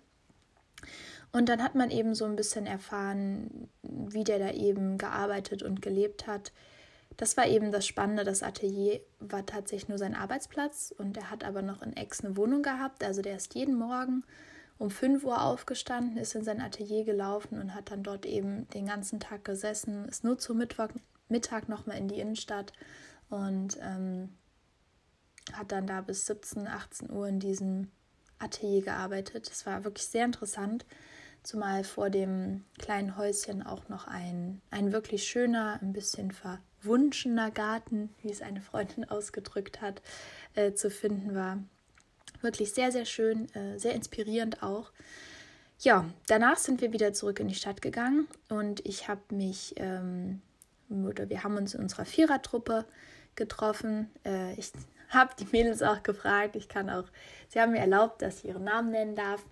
Und 1.33 1.49
dann 1.49 1.63
hat 1.63 1.75
man 1.75 1.91
eben 1.91 2.15
so 2.15 2.27
ein 2.27 2.37
bisschen 2.37 2.67
erfahren, 2.67 3.69
wie 3.83 4.23
der 4.23 4.39
da 4.39 4.51
eben 4.51 4.99
gearbeitet 4.99 5.63
und 5.63 5.83
gelebt 5.83 6.27
hat. 6.27 6.53
Das 7.17 7.37
war 7.37 7.47
eben 7.47 7.73
das 7.73 7.87
Spannende. 7.87 8.25
Das 8.25 8.43
Atelier 8.43 9.01
war 9.19 9.45
tatsächlich 9.45 9.89
nur 9.89 9.99
sein 9.99 10.15
Arbeitsplatz 10.15 10.95
und 10.97 11.17
er 11.17 11.31
hat 11.31 11.45
aber 11.45 11.63
noch 11.63 11.83
in 11.83 11.97
Aix 11.97 12.25
eine 12.25 12.37
Wohnung 12.37 12.63
gehabt. 12.63 13.03
Also 13.03 13.23
der 13.23 13.37
ist 13.37 13.55
jeden 13.55 13.75
Morgen 13.75 14.25
um 14.83 14.91
5 14.91 15.23
Uhr 15.23 15.41
aufgestanden, 15.41 16.17
ist 16.17 16.35
in 16.35 16.43
sein 16.43 16.61
Atelier 16.61 17.05
gelaufen 17.05 17.61
und 17.61 17.73
hat 17.73 17.93
dann 17.93 18.03
dort 18.03 18.27
eben 18.27 18.69
den 18.71 18.87
ganzen 18.87 19.21
Tag 19.21 19.45
gesessen, 19.45 20.09
ist 20.09 20.25
nur 20.25 20.39
zur 20.39 20.57
Mittag 20.57 21.69
nochmal 21.69 21.99
in 21.99 22.09
die 22.09 22.19
Innenstadt 22.19 22.73
und 23.31 23.79
ähm, 23.81 24.31
hat 25.53 25.71
dann 25.71 25.87
da 25.87 26.01
bis 26.01 26.27
17, 26.27 26.67
18 26.67 27.13
Uhr 27.13 27.29
in 27.29 27.39
diesem 27.39 27.93
Atelier 28.41 28.83
gearbeitet. 28.83 29.49
Es 29.49 29.67
war 29.67 29.85
wirklich 29.85 30.09
sehr 30.09 30.25
interessant, 30.25 30.85
zumal 31.45 31.85
vor 31.85 32.11
dem 32.11 32.65
kleinen 32.81 33.17
Häuschen 33.17 33.63
auch 33.63 33.89
noch 33.89 34.09
ein, 34.09 34.63
ein 34.73 34.91
wirklich 34.91 35.23
schöner, 35.23 35.79
ein 35.81 35.93
bisschen 35.93 36.33
verwunschener 36.33 37.53
Garten, 37.53 38.13
wie 38.21 38.33
es 38.33 38.43
eine 38.43 38.61
Freundin 38.61 39.05
ausgedrückt 39.09 39.81
hat, 39.81 40.03
äh, 40.55 40.73
zu 40.73 40.91
finden 40.91 41.37
war. 41.37 41.59
Wirklich 42.43 42.73
sehr, 42.73 42.93
sehr 42.93 43.05
schön, 43.05 43.53
äh, 43.55 43.79
sehr 43.79 43.95
inspirierend 43.95 44.63
auch. 44.63 44.93
Ja, 45.79 46.05
danach 46.27 46.59
sind 46.59 46.81
wir 46.81 46.93
wieder 46.93 47.13
zurück 47.13 47.41
in 47.41 47.49
die 47.49 47.55
Stadt 47.55 47.83
gegangen 47.83 48.29
und 48.49 48.87
ich 48.87 49.09
habe 49.09 49.23
mich, 49.31 49.75
ähm, 49.79 50.41
oder 50.89 51.29
wir 51.29 51.43
haben 51.43 51.57
uns 51.57 51.75
in 51.75 51.81
unserer 51.81 52.05
Vierertruppe 52.05 52.85
getroffen. 53.35 54.11
Äh, 54.25 54.55
ich 54.55 54.73
habe 55.09 55.35
die 55.39 55.47
Mädels 55.51 55.83
auch 55.83 56.03
gefragt. 56.03 56.57
Ich 56.57 56.69
kann 56.69 56.89
auch, 56.91 57.05
sie 57.49 57.61
haben 57.61 57.73
mir 57.73 57.81
erlaubt, 57.81 58.23
dass 58.23 58.39
ich 58.39 58.47
ihren 58.47 58.65
Namen 58.65 58.91
nennen 58.91 59.17
darf. 59.17 59.45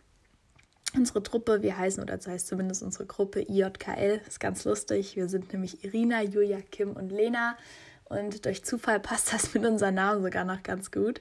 Unsere 0.94 1.22
Truppe, 1.22 1.62
wir 1.62 1.78
heißen, 1.78 2.02
oder 2.02 2.16
das 2.16 2.26
heißt 2.26 2.48
zumindest 2.48 2.82
unsere 2.82 3.06
Gruppe 3.06 3.42
IJKL, 3.42 4.20
ist 4.26 4.40
ganz 4.40 4.64
lustig. 4.64 5.14
Wir 5.14 5.28
sind 5.28 5.52
nämlich 5.52 5.84
Irina, 5.84 6.22
Julia, 6.22 6.60
Kim 6.60 6.92
und 6.92 7.10
Lena. 7.10 7.56
Und 8.04 8.44
durch 8.44 8.64
Zufall 8.64 8.98
passt 8.98 9.32
das 9.32 9.54
mit 9.54 9.64
unserem 9.64 9.94
Namen 9.94 10.22
sogar 10.22 10.44
noch 10.44 10.62
ganz 10.62 10.90
gut. 10.90 11.20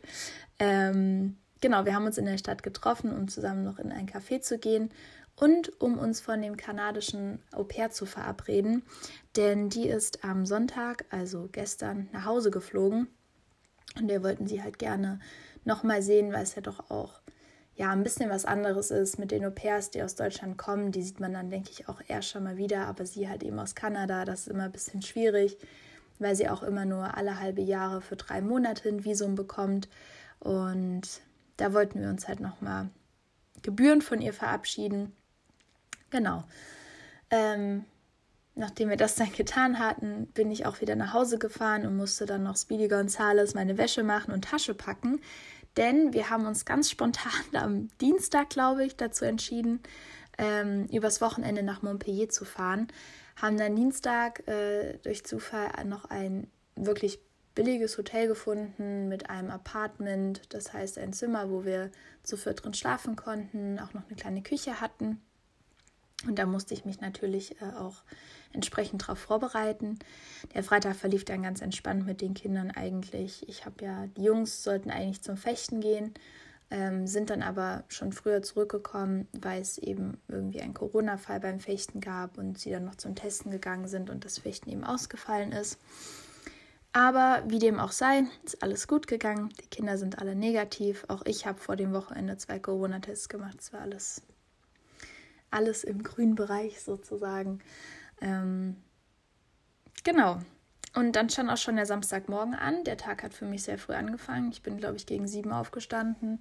Ähm, 0.57 1.37
genau, 1.61 1.85
wir 1.85 1.95
haben 1.95 2.05
uns 2.05 2.17
in 2.17 2.25
der 2.25 2.37
Stadt 2.37 2.63
getroffen, 2.63 3.13
um 3.13 3.27
zusammen 3.27 3.63
noch 3.63 3.79
in 3.79 3.91
ein 3.91 4.07
Café 4.07 4.41
zu 4.41 4.57
gehen 4.57 4.91
und 5.35 5.81
um 5.81 5.97
uns 5.97 6.19
von 6.19 6.41
dem 6.41 6.57
kanadischen 6.57 7.39
Au 7.51 7.63
pair 7.63 7.91
zu 7.91 8.05
verabreden, 8.05 8.83
denn 9.35 9.69
die 9.69 9.87
ist 9.87 10.23
am 10.23 10.45
Sonntag, 10.45 11.05
also 11.09 11.49
gestern, 11.51 12.09
nach 12.11 12.25
Hause 12.25 12.51
geflogen 12.51 13.07
und 13.97 14.09
wir 14.09 14.23
wollten 14.23 14.47
sie 14.47 14.61
halt 14.61 14.79
gerne 14.79 15.19
nochmal 15.65 16.01
sehen, 16.01 16.31
weil 16.33 16.43
es 16.43 16.55
ja 16.55 16.61
doch 16.61 16.89
auch 16.89 17.21
ja 17.75 17.91
ein 17.91 18.03
bisschen 18.03 18.29
was 18.29 18.43
anderes 18.43 18.91
ist 18.91 19.19
mit 19.19 19.31
den 19.31 19.45
Au 19.45 19.51
pairs, 19.51 19.89
die 19.89 20.03
aus 20.03 20.15
Deutschland 20.15 20.57
kommen. 20.57 20.91
Die 20.91 21.01
sieht 21.01 21.21
man 21.21 21.33
dann, 21.33 21.49
denke 21.49 21.71
ich, 21.71 21.87
auch 21.87 22.01
eher 22.05 22.21
schon 22.21 22.43
mal 22.43 22.57
wieder, 22.57 22.85
aber 22.87 23.05
sie 23.05 23.29
halt 23.29 23.41
eben 23.41 23.57
aus 23.57 23.73
Kanada, 23.73 24.25
das 24.25 24.41
ist 24.41 24.47
immer 24.47 24.63
ein 24.63 24.71
bisschen 24.71 25.01
schwierig, 25.01 25.57
weil 26.19 26.35
sie 26.35 26.49
auch 26.49 26.61
immer 26.61 26.83
nur 26.83 27.15
alle 27.15 27.39
halbe 27.39 27.61
Jahre 27.61 28.01
für 28.01 28.17
drei 28.17 28.41
Monate 28.41 28.89
ein 28.89 29.05
Visum 29.05 29.35
bekommt. 29.35 29.87
Und 30.39 31.21
da 31.59 31.73
wollten 31.73 32.01
wir 32.01 32.09
uns 32.09 32.27
halt 32.27 32.39
nochmal 32.39 32.89
Gebühren 33.61 34.01
von 34.01 34.21
ihr 34.21 34.33
verabschieden. 34.33 35.13
Genau. 36.09 36.43
Ähm, 37.29 37.85
nachdem 38.55 38.89
wir 38.89 38.97
das 38.97 39.15
dann 39.15 39.31
getan 39.31 39.79
hatten, 39.79 40.27
bin 40.27 40.51
ich 40.51 40.65
auch 40.65 40.81
wieder 40.81 40.95
nach 40.95 41.13
Hause 41.13 41.37
gefahren 41.37 41.85
und 41.85 41.97
musste 41.97 42.25
dann 42.25 42.43
noch 42.43 42.57
Speedy 42.57 42.87
Gonzales 42.87 43.53
meine 43.53 43.77
Wäsche 43.77 44.03
machen 44.03 44.33
und 44.33 44.45
Tasche 44.45 44.73
packen. 44.73 45.21
Denn 45.77 46.13
wir 46.13 46.29
haben 46.29 46.45
uns 46.45 46.65
ganz 46.65 46.89
spontan 46.89 47.31
am 47.53 47.89
Dienstag, 47.99 48.49
glaube 48.49 48.85
ich, 48.85 48.95
dazu 48.95 49.25
entschieden, 49.25 49.81
ähm, 50.37 50.85
übers 50.85 51.21
Wochenende 51.21 51.63
nach 51.63 51.81
Montpellier 51.81 52.29
zu 52.29 52.45
fahren. 52.45 52.87
Haben 53.35 53.57
dann 53.57 53.75
Dienstag 53.75 54.47
äh, 54.47 54.97
durch 55.03 55.25
Zufall 55.25 55.69
noch 55.85 56.05
ein 56.05 56.49
wirklich 56.75 57.19
billiges 57.59 57.97
Hotel 57.97 58.29
gefunden 58.29 59.09
mit 59.09 59.29
einem 59.29 59.51
Apartment, 59.51 60.43
das 60.47 60.71
heißt 60.71 60.97
ein 60.97 61.11
Zimmer, 61.11 61.49
wo 61.49 61.65
wir 61.65 61.91
zu 62.23 62.37
viert 62.37 62.63
drin 62.63 62.73
schlafen 62.73 63.17
konnten, 63.17 63.79
auch 63.79 63.93
noch 63.93 64.07
eine 64.07 64.15
kleine 64.15 64.41
Küche 64.41 64.79
hatten. 64.79 65.19
Und 66.25 66.39
da 66.39 66.45
musste 66.45 66.73
ich 66.73 66.85
mich 66.85 67.01
natürlich 67.01 67.59
äh, 67.61 67.75
auch 67.77 68.03
entsprechend 68.53 69.01
darauf 69.01 69.19
vorbereiten. 69.19 69.99
Der 70.55 70.63
Freitag 70.63 70.95
verlief 70.95 71.25
dann 71.25 71.43
ganz 71.43 71.59
entspannt 71.59 72.05
mit 72.05 72.21
den 72.21 72.33
Kindern 72.33 72.71
eigentlich. 72.71 73.49
Ich 73.49 73.65
habe 73.65 73.83
ja, 73.83 74.07
die 74.07 74.23
Jungs 74.23 74.63
sollten 74.63 74.89
eigentlich 74.89 75.21
zum 75.21 75.35
Fechten 75.35 75.81
gehen, 75.81 76.13
ähm, 76.71 77.07
sind 77.07 77.29
dann 77.29 77.41
aber 77.43 77.83
schon 77.89 78.13
früher 78.13 78.41
zurückgekommen, 78.41 79.27
weil 79.33 79.61
es 79.61 79.77
eben 79.77 80.17
irgendwie 80.29 80.61
einen 80.61 80.73
Corona-Fall 80.73 81.41
beim 81.41 81.59
Fechten 81.59 81.99
gab 81.99 82.37
und 82.37 82.57
sie 82.57 82.71
dann 82.71 82.85
noch 82.85 82.95
zum 82.95 83.15
Testen 83.15 83.51
gegangen 83.51 83.89
sind 83.89 84.09
und 84.09 84.23
das 84.23 84.39
Fechten 84.39 84.69
eben 84.69 84.85
ausgefallen 84.85 85.51
ist. 85.51 85.77
Aber 86.91 87.43
wie 87.47 87.59
dem 87.59 87.79
auch 87.79 87.91
sei, 87.91 88.23
ist 88.43 88.63
alles 88.63 88.87
gut 88.87 89.07
gegangen. 89.07 89.49
Die 89.61 89.67
Kinder 89.67 89.97
sind 89.97 90.19
alle 90.19 90.35
negativ. 90.35 91.05
Auch 91.07 91.23
ich 91.25 91.45
habe 91.45 91.59
vor 91.59 91.75
dem 91.75 91.93
Wochenende 91.93 92.37
zwei 92.37 92.57
Corona-Tests 92.57 93.29
gemacht. 93.29 93.57
Es 93.59 93.71
war 93.71 93.81
alles, 93.81 94.23
alles 95.51 95.83
im 95.83 96.01
grünen 96.01 96.35
Bereich 96.35 96.81
sozusagen. 96.81 97.59
Ähm, 98.21 98.75
genau. 100.03 100.39
Und 100.95 101.15
dann 101.15 101.29
stand 101.29 101.51
auch 101.51 101.57
schon 101.57 101.75
der 101.75 101.85
Samstagmorgen 101.85 102.55
an. 102.55 102.83
Der 102.83 102.97
Tag 102.97 103.21
hat 103.21 103.33
für 103.35 103.45
mich 103.45 103.63
sehr 103.63 103.77
früh 103.77 103.93
angefangen. 103.93 104.51
Ich 104.51 104.63
bin, 104.63 104.77
glaube 104.77 104.95
ich, 104.95 105.05
gegen 105.05 105.27
sieben 105.27 105.51
aufgestanden, 105.51 106.39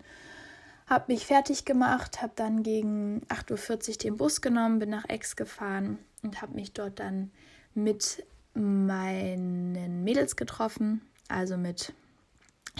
habe 0.86 1.12
mich 1.12 1.26
fertig 1.26 1.66
gemacht, 1.66 2.22
habe 2.22 2.32
dann 2.34 2.62
gegen 2.62 3.20
8.40 3.28 3.90
Uhr 3.90 3.96
den 3.98 4.16
Bus 4.16 4.40
genommen, 4.40 4.78
bin 4.78 4.88
nach 4.88 5.06
Aix 5.06 5.36
gefahren 5.36 5.98
und 6.22 6.40
habe 6.40 6.54
mich 6.54 6.72
dort 6.72 6.98
dann 6.98 7.30
mit 7.74 8.24
meinen 8.58 10.04
Mädels 10.04 10.36
getroffen, 10.36 11.02
also 11.28 11.56
mit 11.56 11.92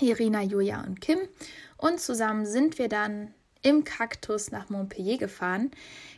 Irina, 0.00 0.42
Julia 0.42 0.82
und 0.84 1.00
Kim. 1.00 1.18
Und 1.76 2.00
zusammen 2.00 2.46
sind 2.46 2.78
wir 2.78 2.88
dann 2.88 3.34
im 3.62 3.84
Kaktus 3.84 4.50
nach 4.50 4.68
Montpellier 4.68 5.18
gefahren. 5.18 5.70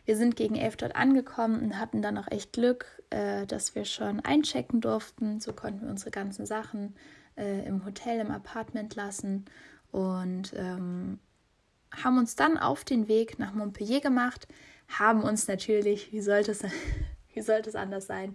Wir 0.05 0.17
sind 0.17 0.37
gegen 0.37 0.57
elf 0.57 0.77
dort 0.77 0.97
angekommen 0.97 1.61
und 1.63 1.79
hatten 1.79 2.03
dann 2.03 2.19
auch 2.19 2.31
echt 2.31 2.53
Glück, 2.53 3.03
äh, 3.11 3.47
dass 3.47 3.75
wir 3.75 3.85
schon 3.85 4.21
einchecken 4.21 4.81
durften. 4.81 5.41
So 5.41 5.53
konnten 5.53 5.83
wir 5.83 5.91
unsere 5.91 6.11
ganzen 6.11 6.45
Sachen 6.45 6.95
äh, 7.37 7.67
im 7.67 7.85
Hotel, 7.85 8.21
im 8.21 8.31
Apartment 8.31 8.95
lassen 8.95 9.47
und 9.91 10.53
ähm, 10.55 11.19
haben 11.93 12.19
uns 12.19 12.37
dann 12.37 12.59
auf 12.59 12.85
den 12.85 13.09
Weg 13.09 13.39
nach 13.39 13.53
Montpellier 13.53 14.01
gemacht, 14.01 14.47
haben 14.89 15.23
uns 15.23 15.49
natürlich, 15.49 16.13
wie 16.13 16.21
sollte 16.21 16.53
es, 16.53 16.63
wie 17.35 17.41
sollte 17.41 17.71
es 17.71 17.75
anders 17.75 18.07
sein, 18.07 18.35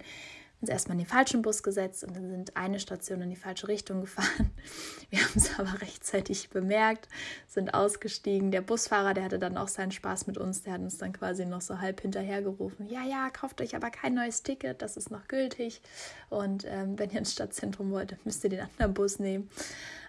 uns 0.61 0.69
erstmal 0.69 0.95
in 0.97 1.03
den 1.03 1.09
falschen 1.09 1.41
Bus 1.41 1.63
gesetzt 1.63 2.03
und 2.03 2.15
dann 2.15 2.29
sind 2.29 2.55
eine 2.57 2.79
Station 2.79 3.21
in 3.21 3.29
die 3.29 3.35
falsche 3.35 3.67
Richtung 3.67 4.01
gefahren. 4.01 4.51
Wir 5.09 5.19
haben 5.19 5.33
es 5.35 5.59
aber 5.59 5.81
rechtzeitig 5.81 6.49
bemerkt, 6.49 7.07
sind 7.47 7.73
ausgestiegen. 7.73 8.51
Der 8.51 8.61
Busfahrer, 8.61 9.13
der 9.13 9.25
hatte 9.25 9.39
dann 9.39 9.57
auch 9.57 9.67
seinen 9.67 9.91
Spaß 9.91 10.27
mit 10.27 10.37
uns, 10.37 10.63
der 10.63 10.73
hat 10.73 10.81
uns 10.81 10.97
dann 10.97 11.13
quasi 11.13 11.45
noch 11.45 11.61
so 11.61 11.79
halb 11.79 12.01
hinterhergerufen. 12.01 12.87
Ja, 12.87 13.03
ja, 13.03 13.29
kauft 13.29 13.61
euch 13.61 13.75
aber 13.75 13.91
kein 13.91 14.13
neues 14.13 14.43
Ticket, 14.43 14.81
das 14.81 14.97
ist 14.97 15.11
noch 15.11 15.27
gültig. 15.27 15.81
Und 16.29 16.65
ähm, 16.67 16.97
wenn 16.97 17.11
ihr 17.11 17.19
ins 17.19 17.33
Stadtzentrum 17.33 17.91
wollt, 17.91 18.17
müsst 18.25 18.43
ihr 18.43 18.49
den 18.49 18.61
anderen 18.61 18.93
Bus 18.93 19.19
nehmen. 19.19 19.49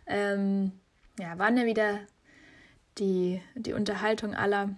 Ähm, 0.06 0.72
ja, 1.18 1.38
waren 1.38 1.56
ja 1.56 1.64
wieder 1.64 2.00
die, 2.98 3.42
die 3.54 3.72
Unterhaltung 3.72 4.34
aller 4.34 4.70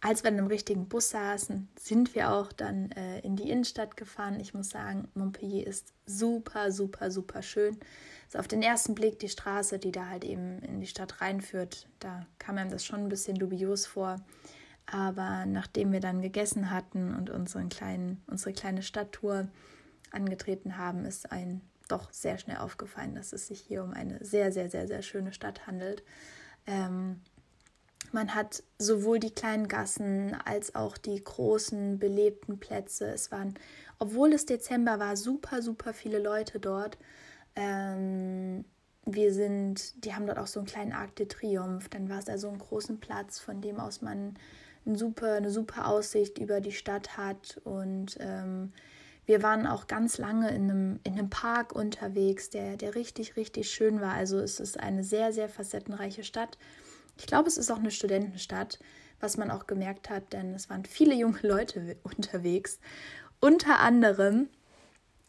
als 0.00 0.22
wir 0.22 0.30
in 0.30 0.38
einem 0.38 0.46
richtigen 0.46 0.88
Bus 0.88 1.10
saßen, 1.10 1.68
sind 1.78 2.14
wir 2.14 2.32
auch 2.32 2.52
dann 2.52 2.90
äh, 2.92 3.20
in 3.20 3.36
die 3.36 3.50
Innenstadt 3.50 3.96
gefahren. 3.96 4.40
Ich 4.40 4.54
muss 4.54 4.70
sagen, 4.70 5.08
Montpellier 5.14 5.66
ist 5.66 5.92
super, 6.06 6.72
super, 6.72 7.10
super 7.10 7.42
schön. 7.42 7.78
Also 8.26 8.38
auf 8.38 8.48
den 8.48 8.62
ersten 8.62 8.94
Blick 8.94 9.18
die 9.18 9.28
Straße, 9.28 9.78
die 9.78 9.92
da 9.92 10.06
halt 10.06 10.24
eben 10.24 10.60
in 10.60 10.80
die 10.80 10.86
Stadt 10.86 11.20
reinführt, 11.20 11.88
da 11.98 12.26
kam 12.38 12.56
einem 12.56 12.70
das 12.70 12.84
schon 12.84 13.00
ein 13.00 13.08
bisschen 13.10 13.38
dubios 13.38 13.86
vor. 13.86 14.16
Aber 14.86 15.44
nachdem 15.46 15.92
wir 15.92 16.00
dann 16.00 16.22
gegessen 16.22 16.70
hatten 16.70 17.14
und 17.14 17.28
unseren 17.28 17.68
kleinen, 17.68 18.22
unsere 18.26 18.54
kleine 18.54 18.82
Stadttour 18.82 19.48
angetreten 20.10 20.78
haben, 20.78 21.04
ist 21.04 21.30
ein 21.30 21.60
doch 21.88 22.12
sehr 22.12 22.38
schnell 22.38 22.58
aufgefallen, 22.58 23.14
dass 23.14 23.32
es 23.32 23.48
sich 23.48 23.60
hier 23.60 23.84
um 23.84 23.92
eine 23.92 24.24
sehr, 24.24 24.50
sehr, 24.50 24.70
sehr, 24.70 24.86
sehr 24.86 25.02
schöne 25.02 25.32
Stadt 25.32 25.66
handelt. 25.66 26.02
Ähm, 26.66 27.20
man 28.12 28.34
hat 28.34 28.62
sowohl 28.78 29.18
die 29.18 29.30
kleinen 29.30 29.68
Gassen 29.68 30.36
als 30.44 30.74
auch 30.74 30.98
die 30.98 31.22
großen 31.22 31.98
belebten 31.98 32.58
Plätze. 32.58 33.06
Es 33.06 33.30
waren, 33.30 33.54
obwohl 33.98 34.32
es 34.32 34.46
Dezember 34.46 34.98
war, 34.98 35.16
super, 35.16 35.62
super 35.62 35.94
viele 35.94 36.18
Leute 36.18 36.60
dort. 36.60 36.98
Ähm, 37.56 38.64
wir 39.06 39.32
sind, 39.32 40.04
die 40.04 40.14
haben 40.14 40.26
dort 40.26 40.38
auch 40.38 40.46
so 40.46 40.60
einen 40.60 40.66
kleinen 40.68 40.92
Arc 40.92 41.16
de 41.16 41.26
Triomphe. 41.26 41.88
Dann 41.90 42.08
war 42.08 42.18
es 42.18 42.26
da 42.26 42.38
so 42.38 42.48
einen 42.48 42.58
großen 42.58 43.00
Platz, 43.00 43.38
von 43.38 43.60
dem 43.60 43.80
aus 43.80 44.02
man 44.02 44.34
ein 44.86 44.96
super, 44.96 45.34
eine 45.34 45.50
super 45.50 45.88
Aussicht 45.88 46.38
über 46.38 46.60
die 46.60 46.72
Stadt 46.72 47.16
hat. 47.16 47.60
Und 47.64 48.16
ähm, 48.20 48.72
wir 49.26 49.42
waren 49.42 49.66
auch 49.66 49.86
ganz 49.86 50.18
lange 50.18 50.50
in 50.50 50.70
einem, 50.70 51.00
in 51.04 51.12
einem 51.14 51.30
Park 51.30 51.74
unterwegs, 51.74 52.50
der, 52.50 52.76
der 52.76 52.94
richtig, 52.94 53.36
richtig 53.36 53.70
schön 53.70 54.00
war. 54.00 54.14
Also 54.14 54.38
es 54.38 54.60
ist 54.60 54.78
eine 54.78 55.04
sehr, 55.04 55.32
sehr 55.32 55.48
facettenreiche 55.48 56.24
Stadt. 56.24 56.58
Ich 57.16 57.26
glaube, 57.26 57.48
es 57.48 57.58
ist 57.58 57.70
auch 57.70 57.78
eine 57.78 57.90
Studentenstadt, 57.90 58.78
was 59.20 59.36
man 59.36 59.50
auch 59.50 59.66
gemerkt 59.66 60.10
hat, 60.10 60.32
denn 60.32 60.54
es 60.54 60.70
waren 60.70 60.84
viele 60.84 61.14
junge 61.14 61.40
Leute 61.42 61.96
unterwegs. 62.02 62.80
Unter 63.40 63.80
anderem 63.80 64.48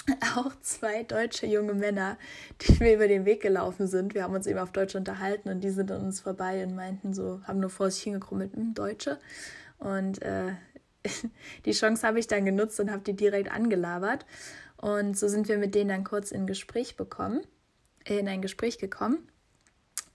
auch 0.35 0.51
zwei 0.61 1.03
deutsche 1.03 1.45
junge 1.45 1.73
Männer, 1.73 2.17
die 2.61 2.73
mir 2.79 2.95
über 2.95 3.07
den 3.07 3.25
Weg 3.25 3.41
gelaufen 3.41 3.87
sind. 3.87 4.13
Wir 4.13 4.23
haben 4.23 4.33
uns 4.33 4.47
eben 4.47 4.59
auf 4.59 4.71
Deutsch 4.71 4.95
unterhalten 4.95 5.49
und 5.49 5.61
die 5.61 5.69
sind 5.69 5.91
an 5.91 6.01
uns 6.01 6.19
vorbei 6.19 6.63
und 6.63 6.75
meinten 6.75 7.13
so, 7.13 7.41
haben 7.43 7.59
nur 7.59 7.69
vor 7.69 7.91
sich 7.91 8.03
hingekrummelt, 8.03 8.55
hm, 8.55 8.73
Deutsche. 8.73 9.19
Und 9.77 10.21
äh, 10.21 10.53
die 11.65 11.71
Chance 11.71 12.05
habe 12.07 12.19
ich 12.19 12.27
dann 12.27 12.45
genutzt 12.45 12.79
und 12.79 12.91
habe 12.91 13.01
die 13.01 13.15
direkt 13.15 13.51
angelabert. 13.51 14.25
Und 14.77 15.17
so 15.17 15.27
sind 15.27 15.47
wir 15.47 15.57
mit 15.57 15.75
denen 15.75 15.89
dann 15.89 16.03
kurz 16.03 16.31
in 16.31 16.47
Gespräch 16.47 16.95
bekommen, 16.95 17.41
äh, 18.05 18.19
in 18.19 18.27
ein 18.27 18.41
Gespräch 18.41 18.77
gekommen 18.77 19.27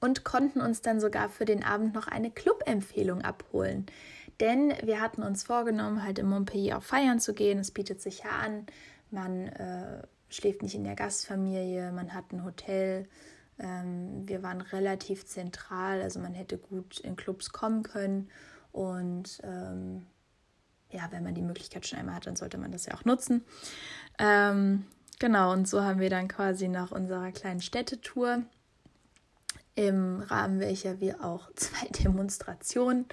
und 0.00 0.24
konnten 0.24 0.60
uns 0.60 0.82
dann 0.82 1.00
sogar 1.00 1.28
für 1.28 1.44
den 1.44 1.64
Abend 1.64 1.94
noch 1.94 2.06
eine 2.06 2.30
Club-Empfehlung 2.30 3.22
abholen. 3.22 3.86
Denn 4.40 4.74
wir 4.82 5.00
hatten 5.00 5.22
uns 5.22 5.42
vorgenommen, 5.42 6.02
halt 6.02 6.18
in 6.18 6.28
Montpellier 6.28 6.78
auch 6.78 6.82
feiern 6.82 7.20
zu 7.20 7.32
gehen. 7.32 7.58
Es 7.58 7.70
bietet 7.70 8.02
sich 8.02 8.20
ja 8.20 8.30
an. 8.44 8.66
Man 9.10 9.48
äh, 9.48 10.02
schläft 10.28 10.62
nicht 10.62 10.74
in 10.74 10.84
der 10.84 10.96
Gastfamilie, 10.96 11.92
man 11.92 12.12
hat 12.12 12.32
ein 12.32 12.44
Hotel. 12.44 13.08
Ähm, 13.58 14.28
wir 14.28 14.42
waren 14.42 14.60
relativ 14.60 15.24
zentral, 15.24 16.02
also 16.02 16.20
man 16.20 16.34
hätte 16.34 16.58
gut 16.58 17.00
in 17.00 17.16
Clubs 17.16 17.50
kommen 17.50 17.82
können. 17.82 18.28
Und 18.72 19.40
ähm, 19.42 20.06
ja, 20.90 21.08
wenn 21.10 21.24
man 21.24 21.34
die 21.34 21.42
Möglichkeit 21.42 21.86
schon 21.86 21.98
einmal 21.98 22.16
hat, 22.16 22.26
dann 22.26 22.36
sollte 22.36 22.58
man 22.58 22.72
das 22.72 22.86
ja 22.86 22.94
auch 22.94 23.04
nutzen. 23.06 23.42
Ähm, 24.18 24.84
genau, 25.18 25.52
und 25.52 25.66
so 25.66 25.82
haben 25.82 26.00
wir 26.00 26.10
dann 26.10 26.28
quasi 26.28 26.68
nach 26.68 26.92
unserer 26.92 27.32
kleinen 27.32 27.62
Städtetour 27.62 28.42
im 29.76 30.20
Rahmen 30.20 30.58
welcher 30.58 31.00
wir 31.00 31.22
auch 31.22 31.52
zwei 31.54 31.86
Demonstrationen 32.02 33.06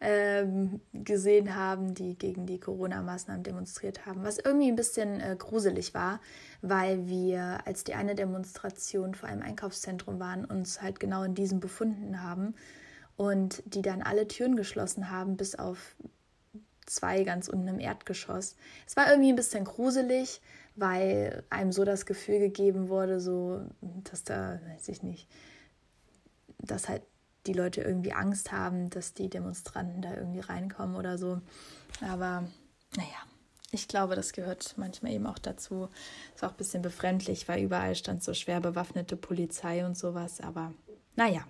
ähm, 0.00 0.80
gesehen 0.92 1.54
haben, 1.54 1.94
die 1.94 2.18
gegen 2.18 2.46
die 2.46 2.58
Corona-Maßnahmen 2.58 3.44
demonstriert 3.44 4.04
haben, 4.04 4.24
was 4.24 4.38
irgendwie 4.38 4.68
ein 4.68 4.76
bisschen 4.76 5.20
äh, 5.20 5.36
gruselig 5.38 5.94
war, 5.94 6.20
weil 6.62 7.06
wir, 7.06 7.60
als 7.66 7.84
die 7.84 7.94
eine 7.94 8.14
Demonstration 8.14 9.14
vor 9.14 9.28
einem 9.28 9.42
Einkaufszentrum 9.42 10.18
waren, 10.18 10.44
uns 10.44 10.82
halt 10.82 11.00
genau 11.00 11.22
in 11.22 11.34
diesem 11.34 11.60
befunden 11.60 12.22
haben 12.22 12.54
und 13.16 13.62
die 13.66 13.82
dann 13.82 14.02
alle 14.02 14.26
Türen 14.26 14.56
geschlossen 14.56 15.10
haben, 15.10 15.36
bis 15.36 15.54
auf 15.54 15.96
zwei 16.86 17.24
ganz 17.24 17.48
unten 17.48 17.68
im 17.68 17.80
Erdgeschoss. 17.80 18.56
Es 18.86 18.96
war 18.96 19.10
irgendwie 19.10 19.30
ein 19.30 19.36
bisschen 19.36 19.64
gruselig, 19.64 20.40
weil 20.76 21.42
einem 21.50 21.72
so 21.72 21.84
das 21.84 22.06
Gefühl 22.06 22.38
gegeben 22.38 22.88
wurde, 22.88 23.20
so, 23.20 23.62
dass 24.10 24.24
da, 24.24 24.60
weiß 24.72 24.88
ich 24.88 25.02
nicht, 25.02 25.28
dass 26.58 26.88
halt 26.88 27.02
die 27.46 27.52
Leute 27.52 27.80
irgendwie 27.80 28.12
Angst 28.12 28.52
haben, 28.52 28.90
dass 28.90 29.14
die 29.14 29.30
Demonstranten 29.30 30.02
da 30.02 30.14
irgendwie 30.14 30.40
reinkommen 30.40 30.96
oder 30.96 31.16
so. 31.18 31.40
Aber 32.00 32.44
naja, 32.96 33.08
ich 33.70 33.88
glaube, 33.88 34.16
das 34.16 34.32
gehört 34.32 34.74
manchmal 34.76 35.12
eben 35.12 35.26
auch 35.26 35.38
dazu. 35.38 35.88
Ist 36.34 36.44
auch 36.44 36.50
ein 36.50 36.56
bisschen 36.56 36.82
befremdlich, 36.82 37.48
weil 37.48 37.62
überall 37.62 37.94
stand 37.94 38.22
so 38.22 38.34
schwer 38.34 38.60
bewaffnete 38.60 39.16
Polizei 39.16 39.84
und 39.84 39.96
sowas. 39.96 40.40
Aber 40.40 40.72
naja. 41.14 41.46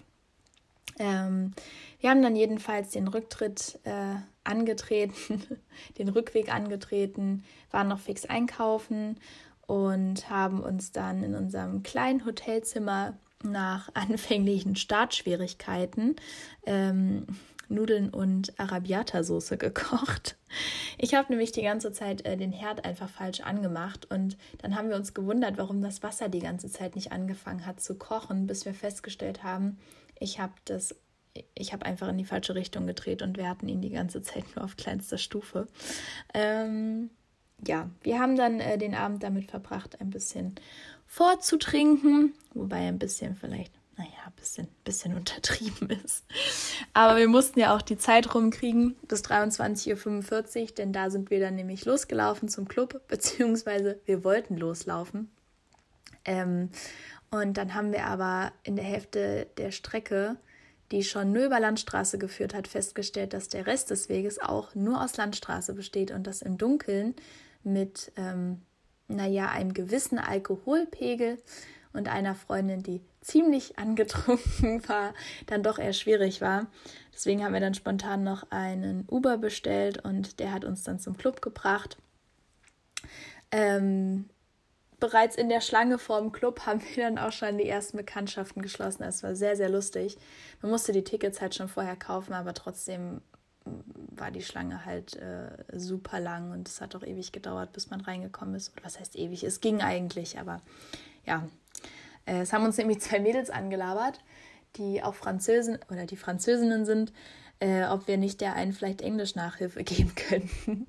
Ähm, 0.98 1.52
wir 2.00 2.10
haben 2.10 2.22
dann 2.22 2.36
jedenfalls 2.36 2.90
den 2.90 3.08
Rücktritt 3.08 3.78
äh, 3.84 4.14
angetreten, 4.44 5.42
den 5.98 6.08
Rückweg 6.08 6.52
angetreten, 6.52 7.44
waren 7.70 7.88
noch 7.88 8.00
fix 8.00 8.24
einkaufen 8.24 9.20
und 9.66 10.30
haben 10.30 10.60
uns 10.60 10.92
dann 10.92 11.22
in 11.22 11.34
unserem 11.34 11.82
kleinen 11.82 12.24
Hotelzimmer 12.24 13.18
nach 13.42 13.90
anfänglichen 13.94 14.76
Startschwierigkeiten 14.76 16.16
ähm, 16.64 17.26
Nudeln 17.68 18.10
und 18.10 18.58
Arabiata-Soße 18.60 19.56
gekocht. 19.56 20.36
Ich 20.98 21.14
habe 21.14 21.30
nämlich 21.30 21.50
die 21.50 21.62
ganze 21.62 21.92
Zeit 21.92 22.24
äh, 22.24 22.36
den 22.36 22.52
Herd 22.52 22.84
einfach 22.84 23.08
falsch 23.08 23.40
angemacht 23.40 24.08
und 24.10 24.36
dann 24.58 24.76
haben 24.76 24.88
wir 24.88 24.96
uns 24.96 25.14
gewundert, 25.14 25.58
warum 25.58 25.82
das 25.82 26.02
Wasser 26.02 26.28
die 26.28 26.38
ganze 26.38 26.70
Zeit 26.70 26.94
nicht 26.94 27.10
angefangen 27.12 27.66
hat 27.66 27.80
zu 27.80 27.96
kochen, 27.96 28.46
bis 28.46 28.64
wir 28.64 28.74
festgestellt 28.74 29.42
haben, 29.42 29.78
ich 30.18 30.38
habe 30.38 30.52
das 30.64 30.94
ich 31.54 31.74
habe 31.74 31.84
einfach 31.84 32.08
in 32.08 32.16
die 32.16 32.24
falsche 32.24 32.54
Richtung 32.54 32.86
gedreht 32.86 33.20
und 33.20 33.36
wir 33.36 33.46
hatten 33.48 33.68
ihn 33.68 33.82
die 33.82 33.90
ganze 33.90 34.22
Zeit 34.22 34.44
nur 34.54 34.64
auf 34.64 34.76
kleinster 34.76 35.18
Stufe. 35.18 35.68
Ähm, 36.32 37.10
ja, 37.66 37.90
wir 38.02 38.18
haben 38.18 38.36
dann 38.36 38.60
äh, 38.60 38.78
den 38.78 38.94
Abend 38.94 39.22
damit 39.22 39.50
verbracht, 39.50 40.00
ein 40.00 40.10
bisschen 40.10 40.54
vorzutrinken, 41.06 42.34
wobei 42.54 42.88
ein 42.88 42.98
bisschen 42.98 43.36
vielleicht, 43.36 43.72
naja, 43.96 44.10
ein 44.26 44.32
bisschen, 44.36 44.68
bisschen 44.84 45.14
untertrieben 45.14 45.90
ist. 46.04 46.24
Aber 46.92 47.16
wir 47.18 47.28
mussten 47.28 47.60
ja 47.60 47.74
auch 47.74 47.82
die 47.82 47.98
Zeit 47.98 48.34
rumkriegen 48.34 48.96
bis 49.08 49.22
23.45 49.24 50.60
Uhr, 50.60 50.66
denn 50.74 50.92
da 50.92 51.10
sind 51.10 51.30
wir 51.30 51.40
dann 51.40 51.54
nämlich 51.54 51.84
losgelaufen 51.84 52.48
zum 52.48 52.68
Club, 52.68 53.00
beziehungsweise 53.08 54.00
wir 54.04 54.24
wollten 54.24 54.56
loslaufen. 54.56 55.30
Ähm, 56.24 56.70
und 57.30 57.56
dann 57.56 57.74
haben 57.74 57.92
wir 57.92 58.04
aber 58.04 58.52
in 58.62 58.76
der 58.76 58.84
Hälfte 58.84 59.46
der 59.56 59.70
Strecke, 59.70 60.36
die 60.92 61.02
schon 61.02 61.32
nur 61.32 61.46
über 61.46 61.58
Landstraße 61.58 62.18
geführt 62.18 62.54
hat, 62.54 62.68
festgestellt, 62.68 63.32
dass 63.32 63.48
der 63.48 63.66
Rest 63.66 63.90
des 63.90 64.08
Weges 64.08 64.38
auch 64.38 64.74
nur 64.74 65.02
aus 65.02 65.16
Landstraße 65.16 65.74
besteht 65.74 66.10
und 66.10 66.26
dass 66.26 66.42
im 66.42 66.58
Dunkeln 66.58 67.14
mit 67.64 68.12
ähm, 68.16 68.62
naja, 69.08 69.50
einem 69.50 69.74
gewissen 69.74 70.18
Alkoholpegel 70.18 71.38
und 71.92 72.08
einer 72.08 72.34
Freundin, 72.34 72.82
die 72.82 73.00
ziemlich 73.20 73.78
angetrunken 73.78 74.86
war, 74.88 75.14
dann 75.46 75.62
doch 75.62 75.78
eher 75.78 75.92
schwierig 75.92 76.40
war. 76.40 76.66
Deswegen 77.12 77.42
haben 77.42 77.54
wir 77.54 77.60
dann 77.60 77.74
spontan 77.74 78.22
noch 78.22 78.50
einen 78.50 79.06
Uber 79.10 79.38
bestellt 79.38 80.04
und 80.04 80.38
der 80.38 80.52
hat 80.52 80.64
uns 80.64 80.84
dann 80.84 81.00
zum 81.00 81.16
Club 81.16 81.40
gebracht. 81.42 81.96
Ähm, 83.50 84.28
bereits 85.00 85.36
in 85.36 85.48
der 85.48 85.60
Schlange 85.60 85.98
vorm 85.98 86.32
Club 86.32 86.66
haben 86.66 86.82
wir 86.94 87.04
dann 87.04 87.18
auch 87.18 87.32
schon 87.32 87.58
die 87.58 87.68
ersten 87.68 87.96
Bekanntschaften 87.96 88.62
geschlossen. 88.62 89.02
Es 89.02 89.22
war 89.22 89.34
sehr, 89.34 89.56
sehr 89.56 89.70
lustig. 89.70 90.18
Man 90.62 90.70
musste 90.70 90.92
die 90.92 91.04
Tickets 91.04 91.40
halt 91.40 91.54
schon 91.54 91.68
vorher 91.68 91.96
kaufen, 91.96 92.34
aber 92.34 92.54
trotzdem 92.54 93.22
war 94.18 94.30
die 94.30 94.42
Schlange 94.42 94.84
halt 94.84 95.16
äh, 95.16 95.50
super 95.72 96.20
lang 96.20 96.52
und 96.52 96.68
es 96.68 96.80
hat 96.80 96.94
auch 96.96 97.02
ewig 97.02 97.32
gedauert, 97.32 97.72
bis 97.72 97.90
man 97.90 98.00
reingekommen 98.00 98.54
ist. 98.54 98.72
Was 98.82 98.98
heißt 98.98 99.16
ewig? 99.16 99.44
Es 99.44 99.60
ging 99.60 99.80
eigentlich, 99.82 100.38
aber 100.38 100.60
ja. 101.24 101.48
Äh, 102.24 102.40
es 102.40 102.52
haben 102.52 102.64
uns 102.64 102.76
nämlich 102.76 103.00
zwei 103.00 103.20
Mädels 103.20 103.50
angelabert, 103.50 104.20
die 104.76 105.02
auch 105.02 105.14
Französen 105.14 105.78
oder 105.90 106.06
die 106.06 106.16
Französinnen 106.16 106.84
sind, 106.84 107.12
äh, 107.60 107.84
ob 107.84 108.06
wir 108.08 108.18
nicht 108.18 108.40
der 108.40 108.54
einen 108.54 108.72
vielleicht 108.72 109.00
Englisch-Nachhilfe 109.00 109.84
geben 109.84 110.14
könnten. 110.14 110.86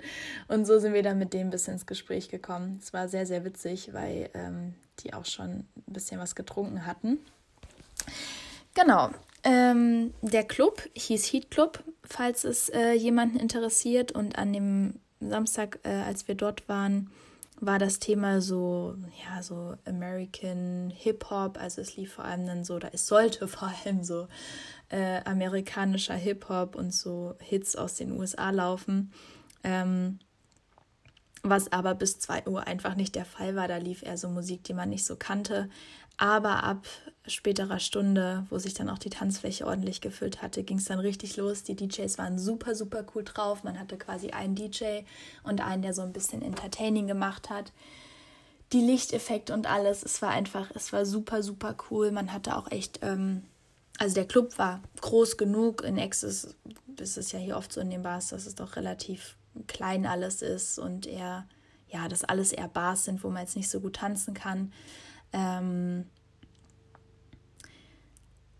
Und 0.47 0.65
so 0.65 0.79
sind 0.79 0.93
wir 0.93 1.03
dann 1.03 1.19
mit 1.19 1.35
ein 1.35 1.49
bisschen 1.49 1.73
ins 1.73 1.85
Gespräch 1.85 2.29
gekommen. 2.29 2.79
Es 2.81 2.93
war 2.93 3.07
sehr, 3.07 3.25
sehr 3.25 3.45
witzig, 3.45 3.93
weil 3.93 4.29
ähm, 4.33 4.75
die 4.99 5.13
auch 5.13 5.25
schon 5.25 5.65
ein 5.75 5.93
bisschen 5.93 6.19
was 6.19 6.35
getrunken 6.35 6.85
hatten. 6.85 7.19
Genau, 8.73 9.09
ähm, 9.47 10.13
der 10.21 10.43
Club 10.43 10.81
hieß 10.93 11.31
Heat 11.31 11.49
Club, 11.49 11.81
falls 12.03 12.43
es 12.43 12.67
äh, 12.67 12.91
jemanden 12.91 13.39
interessiert. 13.39 14.11
Und 14.11 14.37
an 14.37 14.51
dem 14.51 14.99
Samstag, 15.21 15.79
äh, 15.83 15.89
als 15.89 16.27
wir 16.27 16.35
dort 16.35 16.67
waren, 16.67 17.09
war 17.61 17.79
das 17.79 17.99
Thema 17.99 18.41
so, 18.41 18.95
ja, 19.23 19.41
so 19.41 19.75
American 19.85 20.91
Hip-Hop. 20.93 21.57
Also 21.57 21.79
es 21.79 21.95
lief 21.95 22.15
vor 22.15 22.25
allem 22.25 22.45
dann 22.45 22.65
so, 22.65 22.75
oder 22.75 22.93
es 22.93 23.07
sollte 23.07 23.47
vor 23.47 23.71
allem 23.85 24.03
so 24.03 24.27
äh, 24.89 25.21
amerikanischer 25.23 26.15
Hip-Hop 26.15 26.75
und 26.75 26.93
so 26.93 27.35
Hits 27.39 27.77
aus 27.77 27.95
den 27.95 28.11
USA 28.11 28.49
laufen. 28.49 29.13
Ähm, 29.63 30.19
was 31.49 31.71
aber 31.71 31.95
bis 31.95 32.19
2 32.19 32.47
Uhr 32.47 32.67
einfach 32.67 32.95
nicht 32.95 33.15
der 33.15 33.25
Fall 33.25 33.55
war. 33.55 33.67
Da 33.67 33.77
lief 33.77 34.03
eher 34.03 34.17
so 34.17 34.29
Musik, 34.29 34.63
die 34.63 34.73
man 34.73 34.89
nicht 34.89 35.05
so 35.05 35.15
kannte. 35.15 35.69
Aber 36.17 36.63
ab 36.63 36.87
späterer 37.27 37.79
Stunde, 37.79 38.47
wo 38.49 38.57
sich 38.57 38.73
dann 38.73 38.89
auch 38.89 38.97
die 38.97 39.11
Tanzfläche 39.11 39.67
ordentlich 39.67 40.01
gefüllt 40.01 40.41
hatte, 40.41 40.63
ging 40.63 40.77
es 40.77 40.85
dann 40.85 40.99
richtig 40.99 41.37
los. 41.37 41.63
Die 41.63 41.75
DJs 41.75 42.17
waren 42.17 42.39
super, 42.39 42.73
super 42.73 43.05
cool 43.13 43.23
drauf. 43.23 43.63
Man 43.63 43.79
hatte 43.79 43.97
quasi 43.97 44.31
einen 44.31 44.55
DJ 44.55 45.01
und 45.43 45.61
einen, 45.61 45.83
der 45.83 45.93
so 45.93 46.01
ein 46.01 46.13
bisschen 46.13 46.41
Entertaining 46.41 47.05
gemacht 47.05 47.49
hat. 47.49 47.71
Die 48.73 48.81
Lichteffekte 48.81 49.53
und 49.53 49.67
alles, 49.67 50.03
es 50.03 50.21
war 50.21 50.31
einfach, 50.31 50.71
es 50.73 50.91
war 50.91 51.05
super, 51.05 51.43
super 51.43 51.75
cool. 51.89 52.11
Man 52.11 52.33
hatte 52.33 52.57
auch 52.57 52.71
echt, 52.71 52.99
ähm, 53.03 53.43
also 53.99 54.15
der 54.15 54.25
Club 54.25 54.57
war 54.57 54.81
groß 55.01 55.37
genug. 55.37 55.83
In 55.83 55.97
Ex 55.97 56.23
ist, 56.23 56.55
ist 56.99 57.17
es 57.17 57.31
ja 57.31 57.39
hier 57.39 57.57
oft 57.57 57.71
so 57.71 57.79
in 57.79 57.91
den 57.91 58.03
Bars, 58.03 58.29
dass 58.29 58.45
es 58.45 58.55
doch 58.55 58.75
relativ 58.75 59.36
klein 59.65 60.05
alles 60.05 60.41
ist 60.41 60.77
und 60.77 61.07
eher, 61.07 61.47
ja, 61.89 62.07
dass 62.07 62.23
alles 62.23 62.51
eher 62.51 62.67
Bars 62.67 63.05
sind, 63.05 63.23
wo 63.23 63.29
man 63.29 63.41
jetzt 63.41 63.55
nicht 63.55 63.69
so 63.69 63.79
gut 63.79 63.97
tanzen 63.97 64.33
kann. 64.33 64.71
Ähm, 65.33 66.05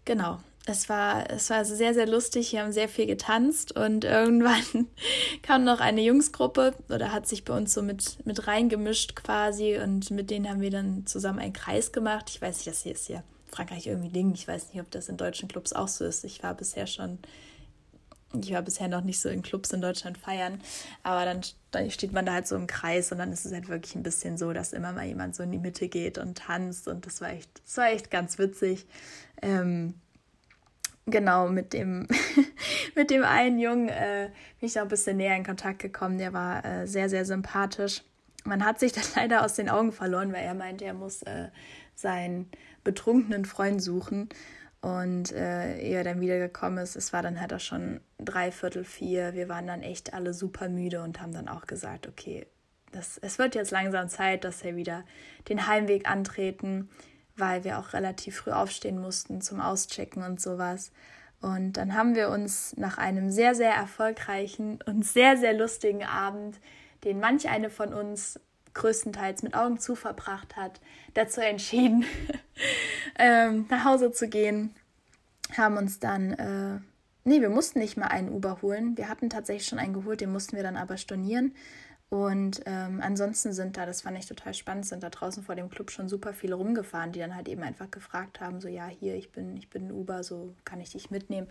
genau. 0.06 0.40
Es 0.70 0.90
war, 0.90 1.30
es 1.32 1.50
war 1.50 1.64
sehr, 1.64 1.94
sehr 1.94 2.08
lustig. 2.08 2.52
Wir 2.52 2.62
haben 2.62 2.74
sehr 2.74 2.90
viel 2.90 3.06
getanzt 3.06 3.72
und 3.72 4.04
irgendwann 4.04 4.88
kam 5.42 5.64
noch 5.64 5.80
eine 5.80 6.02
Jungsgruppe 6.02 6.74
oder 6.90 7.14
hat 7.14 7.26
sich 7.26 7.46
bei 7.46 7.56
uns 7.56 7.74
so 7.74 7.82
mit, 7.82 8.18
mit 8.26 8.48
reingemischt 8.48 9.16
quasi 9.16 9.78
und 9.78 10.12
mit 10.12 10.30
denen 10.30 10.50
haben 10.50 10.60
wir 10.60 10.70
dann 10.70 11.06
zusammen 11.06 11.40
einen 11.40 11.54
Kreis 11.54 11.94
gemacht. 11.94 12.30
Ich 12.30 12.42
weiß 12.42 12.58
nicht, 12.58 12.68
das 12.68 12.84
hier 12.84 12.92
ist 12.92 13.08
ja 13.08 13.24
Frankreich 13.50 13.88
irgendwie 13.88 14.10
Ding. 14.10 14.34
Ich 14.34 14.46
weiß 14.46 14.74
nicht, 14.74 14.82
ob 14.82 14.92
das 14.92 15.08
in 15.08 15.16
deutschen 15.16 15.48
Clubs 15.48 15.72
auch 15.72 15.88
so 15.88 16.04
ist. 16.04 16.26
Ich 16.26 16.44
war 16.44 16.54
bisher 16.54 16.86
schon 16.86 17.18
ich 18.34 18.52
war 18.52 18.62
bisher 18.62 18.88
noch 18.88 19.04
nicht 19.04 19.20
so 19.20 19.30
in 19.30 19.42
Clubs 19.42 19.72
in 19.72 19.82
Deutschland 19.82 20.18
feiern, 20.18 20.60
aber 21.04 21.26
dann, 21.26 21.42
dann 21.72 21.90
steht 21.92 22.12
man 22.12 22.26
da 22.26 22.34
halt 22.34 22.48
so 22.48 22.56
im 22.56 22.68
Kreis 22.68 23.12
und 23.12 23.20
dann 23.20 23.32
ist 23.32 23.46
es 23.46 23.54
halt 23.54 23.70
wirklich 23.70 23.96
ein 23.96 24.04
bisschen 24.04 24.38
so, 24.38 24.54
dass 24.54 24.74
immer 24.74 24.92
mal 24.92 25.06
jemand 25.06 25.36
so 25.36 25.44
in 25.44 25.52
die 25.52 25.60
Mitte 25.60 25.88
geht 25.88 26.18
und 26.18 26.38
tanzt 26.38 26.88
und 26.88 27.06
das 27.06 27.22
war 27.22 27.30
echt, 27.30 27.50
das 27.66 27.78
war 27.78 27.90
echt 27.90 28.12
ganz 28.12 28.38
witzig. 28.38 28.86
Ähm, 29.42 29.94
genau, 31.06 31.48
mit 31.48 31.74
dem, 31.74 32.08
mit 32.96 33.10
dem 33.10 33.24
einen 33.24 33.60
Jungen 33.60 33.90
äh, 33.90 34.30
bin 34.60 34.68
ich 34.68 34.78
auch 34.78 34.84
ein 34.84 34.90
bisschen 34.90 35.18
näher 35.18 35.38
in 35.38 35.46
Kontakt 35.46 35.80
gekommen, 35.80 36.18
der 36.18 36.34
war 36.34 36.66
äh, 36.66 36.88
sehr, 36.88 37.10
sehr 37.10 37.26
sympathisch 37.26 38.02
man 38.48 38.66
hat 38.66 38.80
sich 38.80 38.92
das 38.94 39.16
leider 39.16 39.46
aus 39.46 39.54
den 39.54 39.70
Augen 39.70 39.92
verloren, 39.92 40.34
weil 40.34 40.44
er 40.44 40.54
meinte, 40.54 40.86
er 40.86 40.94
muss 40.94 41.22
äh, 41.24 41.50
seinen 41.94 42.50
betrunkenen 42.84 43.46
Freund 43.46 43.82
suchen. 43.82 44.30
Und 44.88 45.34
äh, 45.34 45.82
er 45.82 46.06
dann 46.06 46.22
wiedergekommen 46.22 46.82
ist, 46.82 46.96
es 46.96 47.12
war 47.12 47.22
dann 47.22 47.42
halt 47.42 47.54
auch 47.54 47.60
schon 47.60 48.00
dreiviertel 48.20 48.86
vier. 48.86 49.34
Wir 49.34 49.50
waren 49.50 49.68
dann 49.68 49.82
echt 49.82 50.14
alle 50.14 50.34
super 50.34 50.70
müde 50.70 51.02
und 51.02 51.20
haben 51.20 51.34
dann 51.34 51.50
auch 51.50 51.68
gesagt, 51.68 52.08
okay, 52.08 52.48
das, 52.94 53.18
es 53.18 53.38
wird 53.38 53.54
jetzt 53.54 53.72
langsam 53.72 54.08
Zeit, 54.08 54.46
dass 54.46 54.64
wir 54.64 54.78
wieder 54.78 55.04
den 55.50 55.68
Heimweg 55.68 56.10
antreten, 56.10 56.88
weil 57.36 57.66
wir 57.66 57.80
auch 57.80 57.92
relativ 57.92 58.38
früh 58.38 58.52
aufstehen 58.52 58.98
mussten 58.98 59.42
zum 59.42 59.60
Auschecken 59.60 60.24
und 60.24 60.40
sowas. 60.40 60.94
Und 61.42 61.74
dann 61.74 61.94
haben 61.94 62.16
wir 62.16 62.30
uns 62.30 62.74
nach 62.78 62.98
einem 62.98 63.30
sehr, 63.30 63.56
sehr 63.56 63.74
erfolgreichen 63.74 64.80
und 64.86 65.06
sehr, 65.06 65.36
sehr 65.36 65.52
lustigen 65.52 66.06
Abend, 66.06 66.62
den 67.04 67.20
manch 67.20 67.50
eine 67.50 67.70
von 67.70 67.94
uns 67.94 68.40
größtenteils 68.78 69.44
mit 69.44 69.54
Augen 69.54 69.80
zu 69.80 69.96
verbracht 69.96 70.56
hat, 70.56 70.80
dazu 71.14 71.42
entschieden, 71.42 72.06
ähm, 73.20 73.66
nach 73.70 73.84
Hause 73.84 74.12
zu 74.12 74.28
gehen. 74.30 74.74
Haben 75.56 75.78
uns 75.78 76.00
dann, 76.00 76.34
äh, 76.34 76.80
nee, 77.24 77.42
wir 77.42 77.50
mussten 77.50 77.80
nicht 77.80 77.98
mal 77.98 78.08
einen 78.08 78.30
Uber 78.30 78.62
holen. 78.62 78.98
Wir 78.98 79.10
hatten 79.10 79.30
tatsächlich 79.30 79.68
schon 79.68 79.80
einen 79.80 79.94
geholt, 79.94 80.22
den 80.22 80.32
mussten 80.32 80.56
wir 80.56 80.64
dann 80.64 80.78
aber 80.78 80.98
stornieren. 80.98 81.54
Und 82.10 82.62
ähm, 82.66 83.02
ansonsten 83.04 83.52
sind 83.52 83.76
da, 83.76 83.86
das 83.86 84.02
fand 84.02 84.18
ich 84.18 84.28
total 84.28 84.54
spannend, 84.54 84.86
sind 84.86 85.04
da 85.04 85.10
draußen 85.10 85.44
vor 85.44 85.56
dem 85.56 85.70
Club 85.70 85.92
schon 85.92 86.08
super 86.08 86.34
viele 86.34 86.56
rumgefahren, 86.56 87.12
die 87.12 87.20
dann 87.20 87.36
halt 87.36 87.50
eben 87.50 87.64
einfach 87.64 87.92
gefragt 87.92 88.40
haben, 88.40 88.62
so 88.62 88.70
ja, 88.70 88.88
hier, 88.88 89.16
ich 89.16 89.32
bin, 89.34 89.58
ich 89.58 89.70
bin 89.70 89.92
Uber, 89.92 90.24
so 90.24 90.54
kann 90.64 90.80
ich 90.80 90.92
dich 90.92 91.12
mitnehmen. 91.12 91.48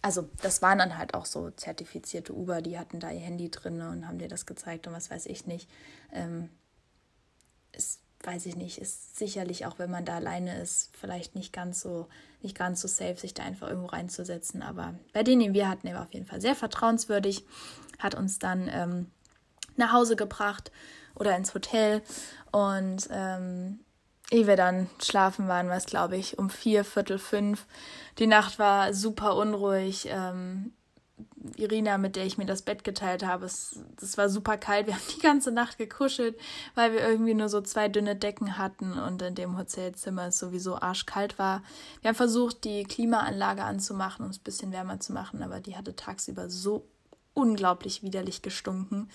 Also 0.00 0.30
das 0.40 0.62
waren 0.62 0.78
dann 0.78 0.96
halt 0.96 1.12
auch 1.12 1.26
so 1.26 1.50
zertifizierte 1.50 2.32
Uber, 2.32 2.62
die 2.62 2.78
hatten 2.78 3.00
da 3.00 3.10
ihr 3.10 3.20
Handy 3.20 3.50
drin 3.50 3.82
und 3.82 4.08
haben 4.08 4.18
dir 4.18 4.28
das 4.28 4.46
gezeigt 4.46 4.86
und 4.86 4.94
was 4.94 5.10
weiß 5.10 5.26
ich 5.26 5.46
nicht. 5.46 5.68
Ähm, 6.12 6.48
ist, 7.72 8.00
weiß 8.22 8.46
ich 8.46 8.56
nicht, 8.56 8.78
ist 8.78 9.18
sicherlich 9.18 9.66
auch, 9.66 9.78
wenn 9.78 9.90
man 9.90 10.04
da 10.04 10.16
alleine 10.16 10.60
ist, 10.60 10.90
vielleicht 10.96 11.34
nicht 11.34 11.52
ganz 11.52 11.80
so, 11.80 12.08
nicht 12.42 12.56
ganz 12.56 12.80
so 12.80 12.88
safe, 12.88 13.16
sich 13.16 13.34
da 13.34 13.42
einfach 13.42 13.68
irgendwo 13.68 13.88
reinzusetzen. 13.88 14.62
Aber 14.62 14.94
bei 15.12 15.22
denen, 15.22 15.40
die 15.40 15.52
wir 15.54 15.68
hatten, 15.68 15.86
der 15.86 15.96
war 15.96 16.02
auf 16.02 16.14
jeden 16.14 16.26
Fall 16.26 16.40
sehr 16.40 16.54
vertrauenswürdig, 16.54 17.44
hat 17.98 18.14
uns 18.14 18.38
dann 18.38 18.68
ähm, 18.72 19.10
nach 19.76 19.92
Hause 19.92 20.16
gebracht 20.16 20.70
oder 21.14 21.36
ins 21.36 21.54
Hotel. 21.54 22.02
Und 22.52 23.08
ähm, 23.10 23.80
ehe 24.30 24.46
wir 24.46 24.56
dann 24.56 24.88
schlafen 25.02 25.48
waren, 25.48 25.68
war 25.68 25.76
es, 25.76 25.86
glaube 25.86 26.16
ich, 26.16 26.38
um 26.38 26.50
vier, 26.50 26.84
Viertel 26.84 27.18
fünf. 27.18 27.66
Die 28.18 28.26
Nacht 28.26 28.58
war 28.58 28.94
super 28.94 29.36
unruhig. 29.36 30.06
Ähm, 30.08 30.72
Irina, 31.56 31.98
mit 31.98 32.16
der 32.16 32.26
ich 32.26 32.38
mir 32.38 32.46
das 32.46 32.62
Bett 32.62 32.84
geteilt 32.84 33.24
habe, 33.24 33.46
es, 33.46 33.80
das 33.98 34.18
war 34.18 34.28
super 34.28 34.56
kalt. 34.56 34.86
Wir 34.86 34.94
haben 34.96 35.02
die 35.16 35.22
ganze 35.22 35.52
Nacht 35.52 35.78
gekuschelt, 35.78 36.38
weil 36.74 36.92
wir 36.92 37.00
irgendwie 37.00 37.34
nur 37.34 37.48
so 37.48 37.60
zwei 37.60 37.88
dünne 37.88 38.16
Decken 38.16 38.58
hatten 38.58 38.92
und 38.92 39.22
in 39.22 39.34
dem 39.34 39.56
Hotelzimmer 39.56 40.28
es 40.28 40.38
sowieso 40.38 40.76
arschkalt 40.76 41.38
war. 41.38 41.62
Wir 42.00 42.08
haben 42.08 42.16
versucht, 42.16 42.64
die 42.64 42.84
Klimaanlage 42.84 43.64
anzumachen, 43.64 44.24
um 44.24 44.30
es 44.30 44.38
ein 44.38 44.44
bisschen 44.44 44.72
wärmer 44.72 45.00
zu 45.00 45.12
machen, 45.12 45.42
aber 45.42 45.60
die 45.60 45.76
hatte 45.76 45.96
tagsüber 45.96 46.50
so 46.50 46.86
unglaublich 47.34 48.02
widerlich 48.02 48.42
gestunken, 48.42 49.10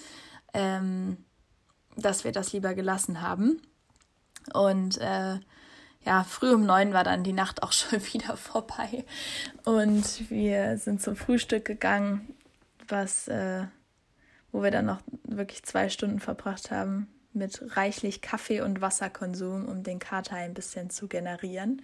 ähm, 0.53 1.17
dass 1.95 2.23
wir 2.23 2.31
das 2.31 2.53
lieber 2.53 2.73
gelassen 2.73 3.21
haben. 3.21 3.61
Und 4.53 4.97
äh, 4.99 5.39
ja, 6.05 6.23
früh 6.23 6.53
um 6.53 6.65
neun 6.65 6.93
war 6.93 7.03
dann 7.03 7.23
die 7.23 7.33
Nacht 7.33 7.63
auch 7.63 7.71
schon 7.73 8.01
wieder 8.13 8.37
vorbei. 8.37 9.05
Und 9.63 10.29
wir 10.29 10.77
sind 10.77 11.01
zum 11.01 11.15
Frühstück 11.15 11.65
gegangen, 11.65 12.35
was, 12.87 13.27
äh, 13.27 13.65
wo 14.51 14.63
wir 14.63 14.71
dann 14.71 14.85
noch 14.85 15.01
wirklich 15.23 15.63
zwei 15.63 15.89
Stunden 15.89 16.19
verbracht 16.19 16.71
haben 16.71 17.07
mit 17.36 17.76
reichlich 17.76 18.21
Kaffee- 18.21 18.62
und 18.62 18.82
Wasserkonsum, 18.82 19.65
um 19.65 19.84
den 19.84 20.00
Kater 20.00 20.36
ein 20.36 20.54
bisschen 20.54 20.89
zu 20.89 21.08
generieren. 21.08 21.82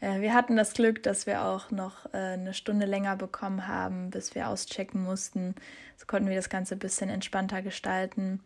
Äh, 0.00 0.20
wir 0.20 0.34
hatten 0.34 0.56
das 0.56 0.74
Glück, 0.74 1.02
dass 1.02 1.26
wir 1.26 1.44
auch 1.44 1.70
noch 1.70 2.06
äh, 2.12 2.34
eine 2.34 2.54
Stunde 2.54 2.86
länger 2.86 3.16
bekommen 3.16 3.66
haben, 3.66 4.10
bis 4.10 4.34
wir 4.34 4.48
auschecken 4.48 5.02
mussten. 5.02 5.54
So 5.96 6.06
konnten 6.06 6.28
wir 6.28 6.36
das 6.36 6.48
Ganze 6.48 6.74
ein 6.74 6.80
bisschen 6.80 7.10
entspannter 7.10 7.62
gestalten. 7.62 8.40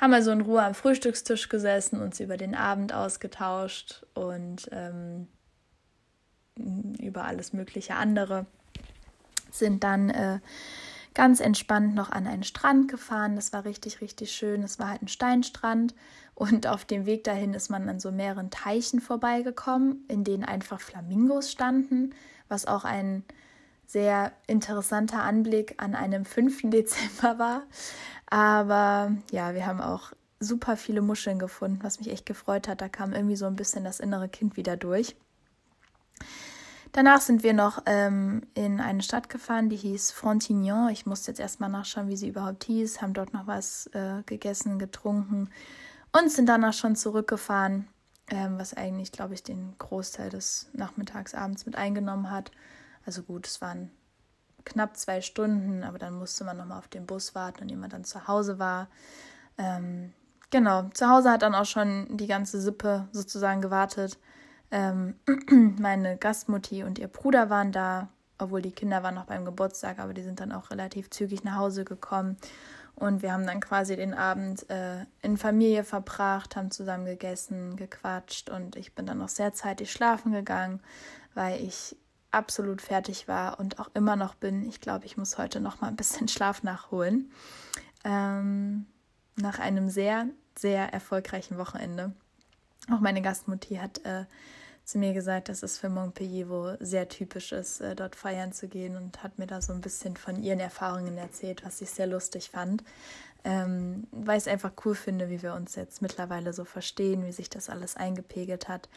Haben 0.00 0.14
also 0.14 0.30
in 0.30 0.42
Ruhe 0.42 0.62
am 0.62 0.74
Frühstückstisch 0.74 1.48
gesessen, 1.48 2.00
uns 2.00 2.20
über 2.20 2.36
den 2.36 2.54
Abend 2.54 2.92
ausgetauscht 2.92 4.06
und 4.14 4.68
ähm, 4.72 5.28
über 7.00 7.24
alles 7.24 7.52
mögliche 7.52 7.94
andere. 7.94 8.46
Sind 9.50 9.82
dann 9.84 10.10
äh, 10.10 10.40
ganz 11.18 11.40
entspannt 11.40 11.96
noch 11.96 12.12
an 12.12 12.28
einen 12.28 12.44
Strand 12.44 12.86
gefahren. 12.86 13.34
Das 13.34 13.52
war 13.52 13.64
richtig, 13.64 14.00
richtig 14.00 14.30
schön. 14.30 14.62
Es 14.62 14.78
war 14.78 14.90
halt 14.90 15.02
ein 15.02 15.08
Steinstrand 15.08 15.92
und 16.36 16.68
auf 16.68 16.84
dem 16.84 17.06
Weg 17.06 17.24
dahin 17.24 17.54
ist 17.54 17.70
man 17.70 17.88
an 17.88 17.98
so 17.98 18.12
mehreren 18.12 18.50
Teichen 18.50 19.00
vorbeigekommen, 19.00 20.04
in 20.06 20.22
denen 20.22 20.44
einfach 20.44 20.80
Flamingos 20.80 21.50
standen, 21.50 22.14
was 22.46 22.66
auch 22.66 22.84
ein 22.84 23.24
sehr 23.84 24.30
interessanter 24.46 25.24
Anblick 25.24 25.74
an 25.78 25.96
einem 25.96 26.24
5. 26.24 26.60
Dezember 26.70 27.40
war. 27.40 27.62
Aber 28.26 29.10
ja, 29.32 29.54
wir 29.54 29.66
haben 29.66 29.80
auch 29.80 30.12
super 30.38 30.76
viele 30.76 31.00
Muscheln 31.02 31.40
gefunden, 31.40 31.80
was 31.82 31.98
mich 31.98 32.12
echt 32.12 32.26
gefreut 32.26 32.68
hat. 32.68 32.80
Da 32.80 32.88
kam 32.88 33.12
irgendwie 33.12 33.34
so 33.34 33.46
ein 33.46 33.56
bisschen 33.56 33.82
das 33.82 33.98
innere 33.98 34.28
Kind 34.28 34.56
wieder 34.56 34.76
durch. 34.76 35.16
Danach 36.92 37.20
sind 37.20 37.42
wir 37.42 37.52
noch 37.52 37.82
ähm, 37.86 38.42
in 38.54 38.80
eine 38.80 39.02
Stadt 39.02 39.28
gefahren, 39.28 39.68
die 39.68 39.76
hieß 39.76 40.10
Frontignan. 40.10 40.90
Ich 40.90 41.06
musste 41.06 41.30
jetzt 41.30 41.40
erstmal 41.40 41.68
nachschauen, 41.68 42.08
wie 42.08 42.16
sie 42.16 42.28
überhaupt 42.28 42.64
hieß, 42.64 43.02
haben 43.02 43.14
dort 43.14 43.32
noch 43.32 43.46
was 43.46 43.88
äh, 43.92 44.22
gegessen, 44.24 44.78
getrunken 44.78 45.50
und 46.12 46.30
sind 46.30 46.48
danach 46.48 46.72
schon 46.72 46.96
zurückgefahren, 46.96 47.88
ähm, 48.30 48.58
was 48.58 48.74
eigentlich, 48.74 49.12
glaube 49.12 49.34
ich, 49.34 49.42
den 49.42 49.74
Großteil 49.78 50.30
des 50.30 50.70
Nachmittags, 50.72 51.34
abends 51.34 51.66
mit 51.66 51.76
eingenommen 51.76 52.30
hat. 52.30 52.50
Also 53.04 53.22
gut, 53.22 53.46
es 53.46 53.60
waren 53.60 53.90
knapp 54.64 54.96
zwei 54.96 55.20
Stunden, 55.20 55.82
aber 55.82 55.98
dann 55.98 56.14
musste 56.14 56.44
man 56.44 56.56
nochmal 56.56 56.78
auf 56.78 56.88
den 56.88 57.06
Bus 57.06 57.34
warten 57.34 57.62
und 57.62 57.68
jemand 57.68 57.92
dann 57.92 58.04
zu 58.04 58.28
Hause 58.28 58.58
war. 58.58 58.88
Ähm, 59.56 60.12
genau, 60.50 60.88
zu 60.94 61.08
Hause 61.08 61.30
hat 61.30 61.42
dann 61.42 61.54
auch 61.54 61.64
schon 61.64 62.16
die 62.16 62.26
ganze 62.26 62.60
Sippe 62.60 63.08
sozusagen 63.12 63.60
gewartet. 63.60 64.18
Ähm, 64.70 65.14
meine 65.78 66.16
Gastmutti 66.16 66.84
und 66.84 66.98
ihr 66.98 67.08
Bruder 67.08 67.50
waren 67.50 67.72
da, 67.72 68.08
obwohl 68.38 68.62
die 68.62 68.72
Kinder 68.72 69.02
waren 69.02 69.14
noch 69.14 69.26
beim 69.26 69.44
Geburtstag, 69.44 69.98
aber 69.98 70.14
die 70.14 70.22
sind 70.22 70.40
dann 70.40 70.52
auch 70.52 70.70
relativ 70.70 71.10
zügig 71.10 71.44
nach 71.44 71.56
Hause 71.56 71.84
gekommen. 71.84 72.36
Und 72.94 73.22
wir 73.22 73.32
haben 73.32 73.46
dann 73.46 73.60
quasi 73.60 73.94
den 73.94 74.12
Abend 74.12 74.68
äh, 74.70 75.04
in 75.22 75.36
Familie 75.36 75.84
verbracht, 75.84 76.56
haben 76.56 76.72
zusammen 76.72 77.04
gegessen, 77.04 77.76
gequatscht 77.76 78.50
und 78.50 78.74
ich 78.74 78.94
bin 78.94 79.06
dann 79.06 79.18
noch 79.18 79.28
sehr 79.28 79.52
zeitig 79.52 79.92
schlafen 79.92 80.32
gegangen, 80.32 80.80
weil 81.34 81.62
ich 81.62 81.96
absolut 82.32 82.82
fertig 82.82 83.28
war 83.28 83.60
und 83.60 83.78
auch 83.78 83.90
immer 83.94 84.16
noch 84.16 84.34
bin. 84.34 84.68
Ich 84.68 84.80
glaube, 84.80 85.06
ich 85.06 85.16
muss 85.16 85.38
heute 85.38 85.60
noch 85.60 85.80
mal 85.80 85.88
ein 85.88 85.96
bisschen 85.96 86.28
Schlaf 86.28 86.62
nachholen. 86.64 87.30
Ähm, 88.04 88.86
nach 89.36 89.60
einem 89.60 89.88
sehr, 89.88 90.26
sehr 90.58 90.92
erfolgreichen 90.92 91.56
Wochenende. 91.56 92.12
Auch 92.90 93.00
meine 93.00 93.22
Gastmutti 93.22 93.76
hat 93.76 94.04
äh, 94.04 94.24
zu 94.84 94.98
mir 94.98 95.12
gesagt, 95.12 95.50
dass 95.50 95.62
es 95.62 95.76
für 95.76 95.90
Montpellier 95.90 96.48
wohl 96.48 96.78
sehr 96.80 97.08
typisch 97.08 97.52
ist, 97.52 97.80
äh, 97.80 97.94
dort 97.94 98.16
feiern 98.16 98.52
zu 98.52 98.68
gehen 98.68 98.96
und 98.96 99.22
hat 99.22 99.38
mir 99.38 99.46
da 99.46 99.60
so 99.60 99.72
ein 99.72 99.82
bisschen 99.82 100.16
von 100.16 100.42
ihren 100.42 100.60
Erfahrungen 100.60 101.18
erzählt, 101.18 101.64
was 101.64 101.82
ich 101.82 101.90
sehr 101.90 102.06
lustig 102.06 102.50
fand. 102.50 102.82
Ähm, 103.44 104.06
weil 104.10 104.38
ich 104.38 104.44
es 104.44 104.48
einfach 104.48 104.72
cool 104.84 104.94
finde, 104.94 105.30
wie 105.30 105.42
wir 105.42 105.54
uns 105.54 105.74
jetzt 105.76 106.02
mittlerweile 106.02 106.52
so 106.52 106.64
verstehen, 106.64 107.24
wie 107.24 107.32
sich 107.32 107.48
das 107.48 107.68
alles 107.68 107.96
eingepegelt 107.96 108.68
hat. 108.68 108.88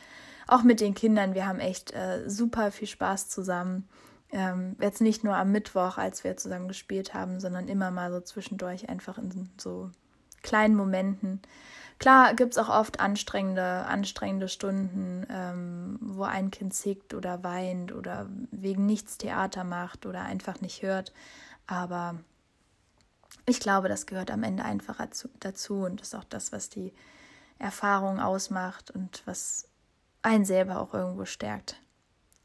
Auch 0.47 0.63
mit 0.63 0.79
den 0.79 0.95
Kindern, 0.95 1.35
wir 1.35 1.45
haben 1.45 1.59
echt 1.59 1.93
äh, 1.93 2.27
super 2.27 2.71
viel 2.71 2.87
Spaß 2.87 3.29
zusammen. 3.29 3.87
Ähm, 4.31 4.77
jetzt 4.79 5.01
nicht 5.01 5.23
nur 5.23 5.35
am 5.35 5.51
Mittwoch, 5.51 5.97
als 5.97 6.23
wir 6.23 6.37
zusammen 6.37 6.67
gespielt 6.67 7.13
haben, 7.13 7.39
sondern 7.39 7.67
immer 7.67 7.91
mal 7.91 8.11
so 8.11 8.21
zwischendurch 8.21 8.89
einfach 8.89 9.17
in 9.17 9.49
so 9.57 9.91
kleinen 10.41 10.75
Momenten. 10.75 11.41
Klar 12.01 12.33
gibt 12.33 12.53
es 12.53 12.57
auch 12.57 12.69
oft 12.69 12.99
anstrengende, 12.99 13.61
anstrengende 13.61 14.47
Stunden, 14.47 15.23
ähm, 15.29 15.99
wo 16.01 16.23
ein 16.23 16.49
Kind 16.49 16.73
zickt 16.73 17.13
oder 17.13 17.43
weint 17.43 17.91
oder 17.91 18.27
wegen 18.49 18.87
nichts 18.87 19.19
Theater 19.19 19.63
macht 19.63 20.07
oder 20.07 20.23
einfach 20.23 20.61
nicht 20.61 20.81
hört. 20.81 21.13
Aber 21.67 22.15
ich 23.45 23.59
glaube, 23.59 23.87
das 23.87 24.07
gehört 24.07 24.31
am 24.31 24.41
Ende 24.41 24.65
einfach 24.65 24.97
dazu 25.39 25.83
und 25.83 26.01
ist 26.01 26.15
auch 26.15 26.23
das, 26.23 26.51
was 26.51 26.69
die 26.69 26.91
Erfahrung 27.59 28.19
ausmacht 28.19 28.89
und 28.89 29.21
was 29.25 29.69
einen 30.23 30.43
selber 30.43 30.79
auch 30.79 30.95
irgendwo 30.95 31.25
stärkt. 31.25 31.79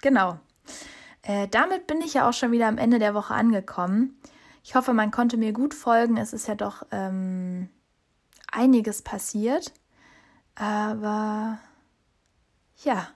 Genau. 0.03 0.39
Äh, 1.23 1.49
damit 1.49 1.87
bin 1.87 2.03
ich 2.03 2.13
ja 2.13 2.29
auch 2.29 2.35
schon 2.35 2.53
wieder 2.53 2.69
am 2.69 2.77
Ende 2.77 2.99
der 2.99 3.15
Woche 3.15 3.33
angekommen. 3.33 4.21
Ich 4.63 4.75
hoffe, 4.75 4.93
man 4.93 5.11
konnte 5.11 5.39
mir 5.39 5.55
gut 5.55 5.73
folgen. 5.73 6.19
Es 6.19 6.35
ist 6.35 6.47
ja 6.47 6.57
doch 6.57 6.85
ähm, 6.91 7.71
einiges 8.57 9.03
passiert. 9.03 9.73
Aber 10.55 11.59
ja, 12.85 13.09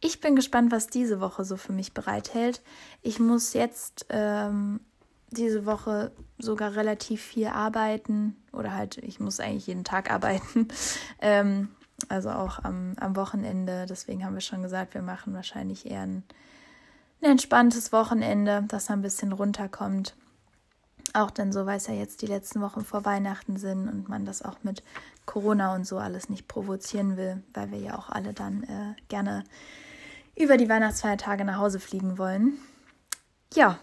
ich 0.00 0.20
bin 0.20 0.36
gespannt, 0.36 0.70
was 0.70 0.88
diese 0.88 1.20
Woche 1.20 1.44
so 1.44 1.56
für 1.56 1.72
mich 1.72 1.94
bereithält. 1.94 2.62
Ich 3.00 3.18
muss 3.18 3.54
jetzt 3.54 4.06
ähm, 4.10 4.80
diese 5.30 5.64
Woche 5.64 6.12
sogar 6.38 6.76
relativ 6.76 7.22
viel 7.22 7.46
arbeiten 7.46 8.36
oder 8.52 8.74
halt, 8.74 8.98
ich 8.98 9.20
muss 9.20 9.40
eigentlich 9.40 9.66
jeden 9.66 9.84
Tag 9.84 10.10
arbeiten. 10.10 10.68
ähm, 11.20 11.68
also 12.08 12.30
auch 12.30 12.58
am, 12.64 12.94
am 12.98 13.16
Wochenende. 13.16 13.86
Deswegen 13.88 14.24
haben 14.24 14.34
wir 14.34 14.40
schon 14.40 14.62
gesagt, 14.62 14.94
wir 14.94 15.02
machen 15.02 15.34
wahrscheinlich 15.34 15.86
eher 15.86 16.02
ein, 16.02 16.24
ein 17.22 17.30
entspanntes 17.30 17.92
Wochenende, 17.92 18.64
das 18.68 18.90
ein 18.90 19.02
bisschen 19.02 19.32
runterkommt. 19.32 20.14
Auch 21.14 21.30
denn 21.30 21.52
so, 21.52 21.66
weil 21.66 21.76
es 21.76 21.86
ja 21.86 21.94
jetzt 21.94 22.22
die 22.22 22.26
letzten 22.26 22.60
Wochen 22.62 22.84
vor 22.84 23.04
Weihnachten 23.04 23.56
sind 23.56 23.88
und 23.88 24.08
man 24.08 24.24
das 24.24 24.42
auch 24.42 24.56
mit 24.62 24.82
Corona 25.26 25.74
und 25.74 25.86
so 25.86 25.98
alles 25.98 26.28
nicht 26.28 26.48
provozieren 26.48 27.16
will, 27.16 27.42
weil 27.52 27.70
wir 27.70 27.78
ja 27.78 27.98
auch 27.98 28.08
alle 28.08 28.32
dann 28.32 28.62
äh, 28.64 28.94
gerne 29.08 29.44
über 30.34 30.56
die 30.56 30.68
Weihnachtsfeiertage 30.68 31.44
nach 31.44 31.58
Hause 31.58 31.80
fliegen 31.80 32.16
wollen. 32.16 32.58
Ja, 33.54 33.78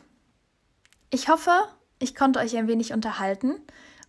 ich 1.11 1.29
hoffe, 1.29 1.51
ich 1.99 2.15
konnte 2.15 2.39
euch 2.39 2.57
ein 2.57 2.67
wenig 2.67 2.93
unterhalten 2.93 3.55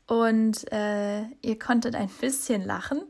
und 0.07 0.71
äh, 0.73 1.23
ihr 1.43 1.59
konntet 1.59 1.95
ein 1.95 2.09
bisschen 2.21 2.65
lachen. 2.65 3.03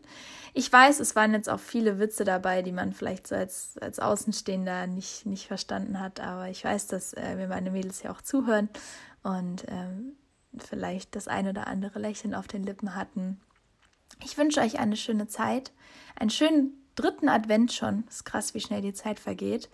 Ich 0.53 0.73
weiß, 0.73 0.99
es 0.99 1.14
waren 1.14 1.33
jetzt 1.33 1.49
auch 1.49 1.61
viele 1.61 2.01
Witze 2.01 2.25
dabei, 2.25 2.62
die 2.62 2.73
man 2.73 2.92
vielleicht 2.92 3.29
so 3.29 3.37
als, 3.37 3.79
als 3.81 4.01
Außenstehender 4.01 4.88
nicht, 4.88 5.25
nicht 5.25 5.46
verstanden 5.46 6.01
hat, 6.01 6.18
aber 6.18 6.49
ich 6.49 6.64
weiß, 6.64 6.88
dass 6.88 7.12
äh, 7.12 7.37
mir 7.37 7.46
meine 7.46 7.70
Mädels 7.70 8.03
ja 8.03 8.11
auch 8.11 8.20
zuhören 8.20 8.68
und 9.22 9.64
ähm, 9.68 10.16
vielleicht 10.59 11.14
das 11.16 11.28
ein 11.28 11.48
oder 11.48 11.66
andere 11.66 11.98
Lächeln 11.98 12.35
auf 12.35 12.48
den 12.48 12.62
Lippen 12.62 12.94
hatten. 12.94 13.40
Ich 14.24 14.37
wünsche 14.37 14.61
euch 14.61 14.78
eine 14.78 14.96
schöne 14.96 15.28
Zeit, 15.28 15.72
einen 16.16 16.30
schönen 16.30 16.72
dritten 16.94 17.28
Advent 17.28 17.72
schon. 17.72 18.04
Ist 18.09 18.24
krass, 18.24 18.54
wie 18.54 18.61
schnell 18.61 18.83
die 18.83 18.92
Zeit 18.92 19.20
vergeht. 19.20 19.70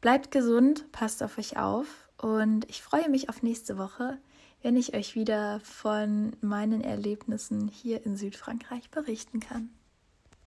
Bleibt 0.00 0.30
gesund, 0.30 0.90
passt 0.92 1.22
auf 1.22 1.38
euch 1.38 1.56
auf 1.56 2.08
und 2.18 2.68
ich 2.68 2.82
freue 2.82 3.08
mich 3.08 3.28
auf 3.28 3.42
nächste 3.42 3.78
Woche, 3.78 4.18
wenn 4.62 4.76
ich 4.76 4.94
euch 4.94 5.14
wieder 5.14 5.60
von 5.60 6.34
meinen 6.40 6.80
Erlebnissen 6.80 7.68
hier 7.68 8.04
in 8.04 8.16
Südfrankreich 8.16 8.90
berichten 8.90 9.40
kann. 9.40 9.70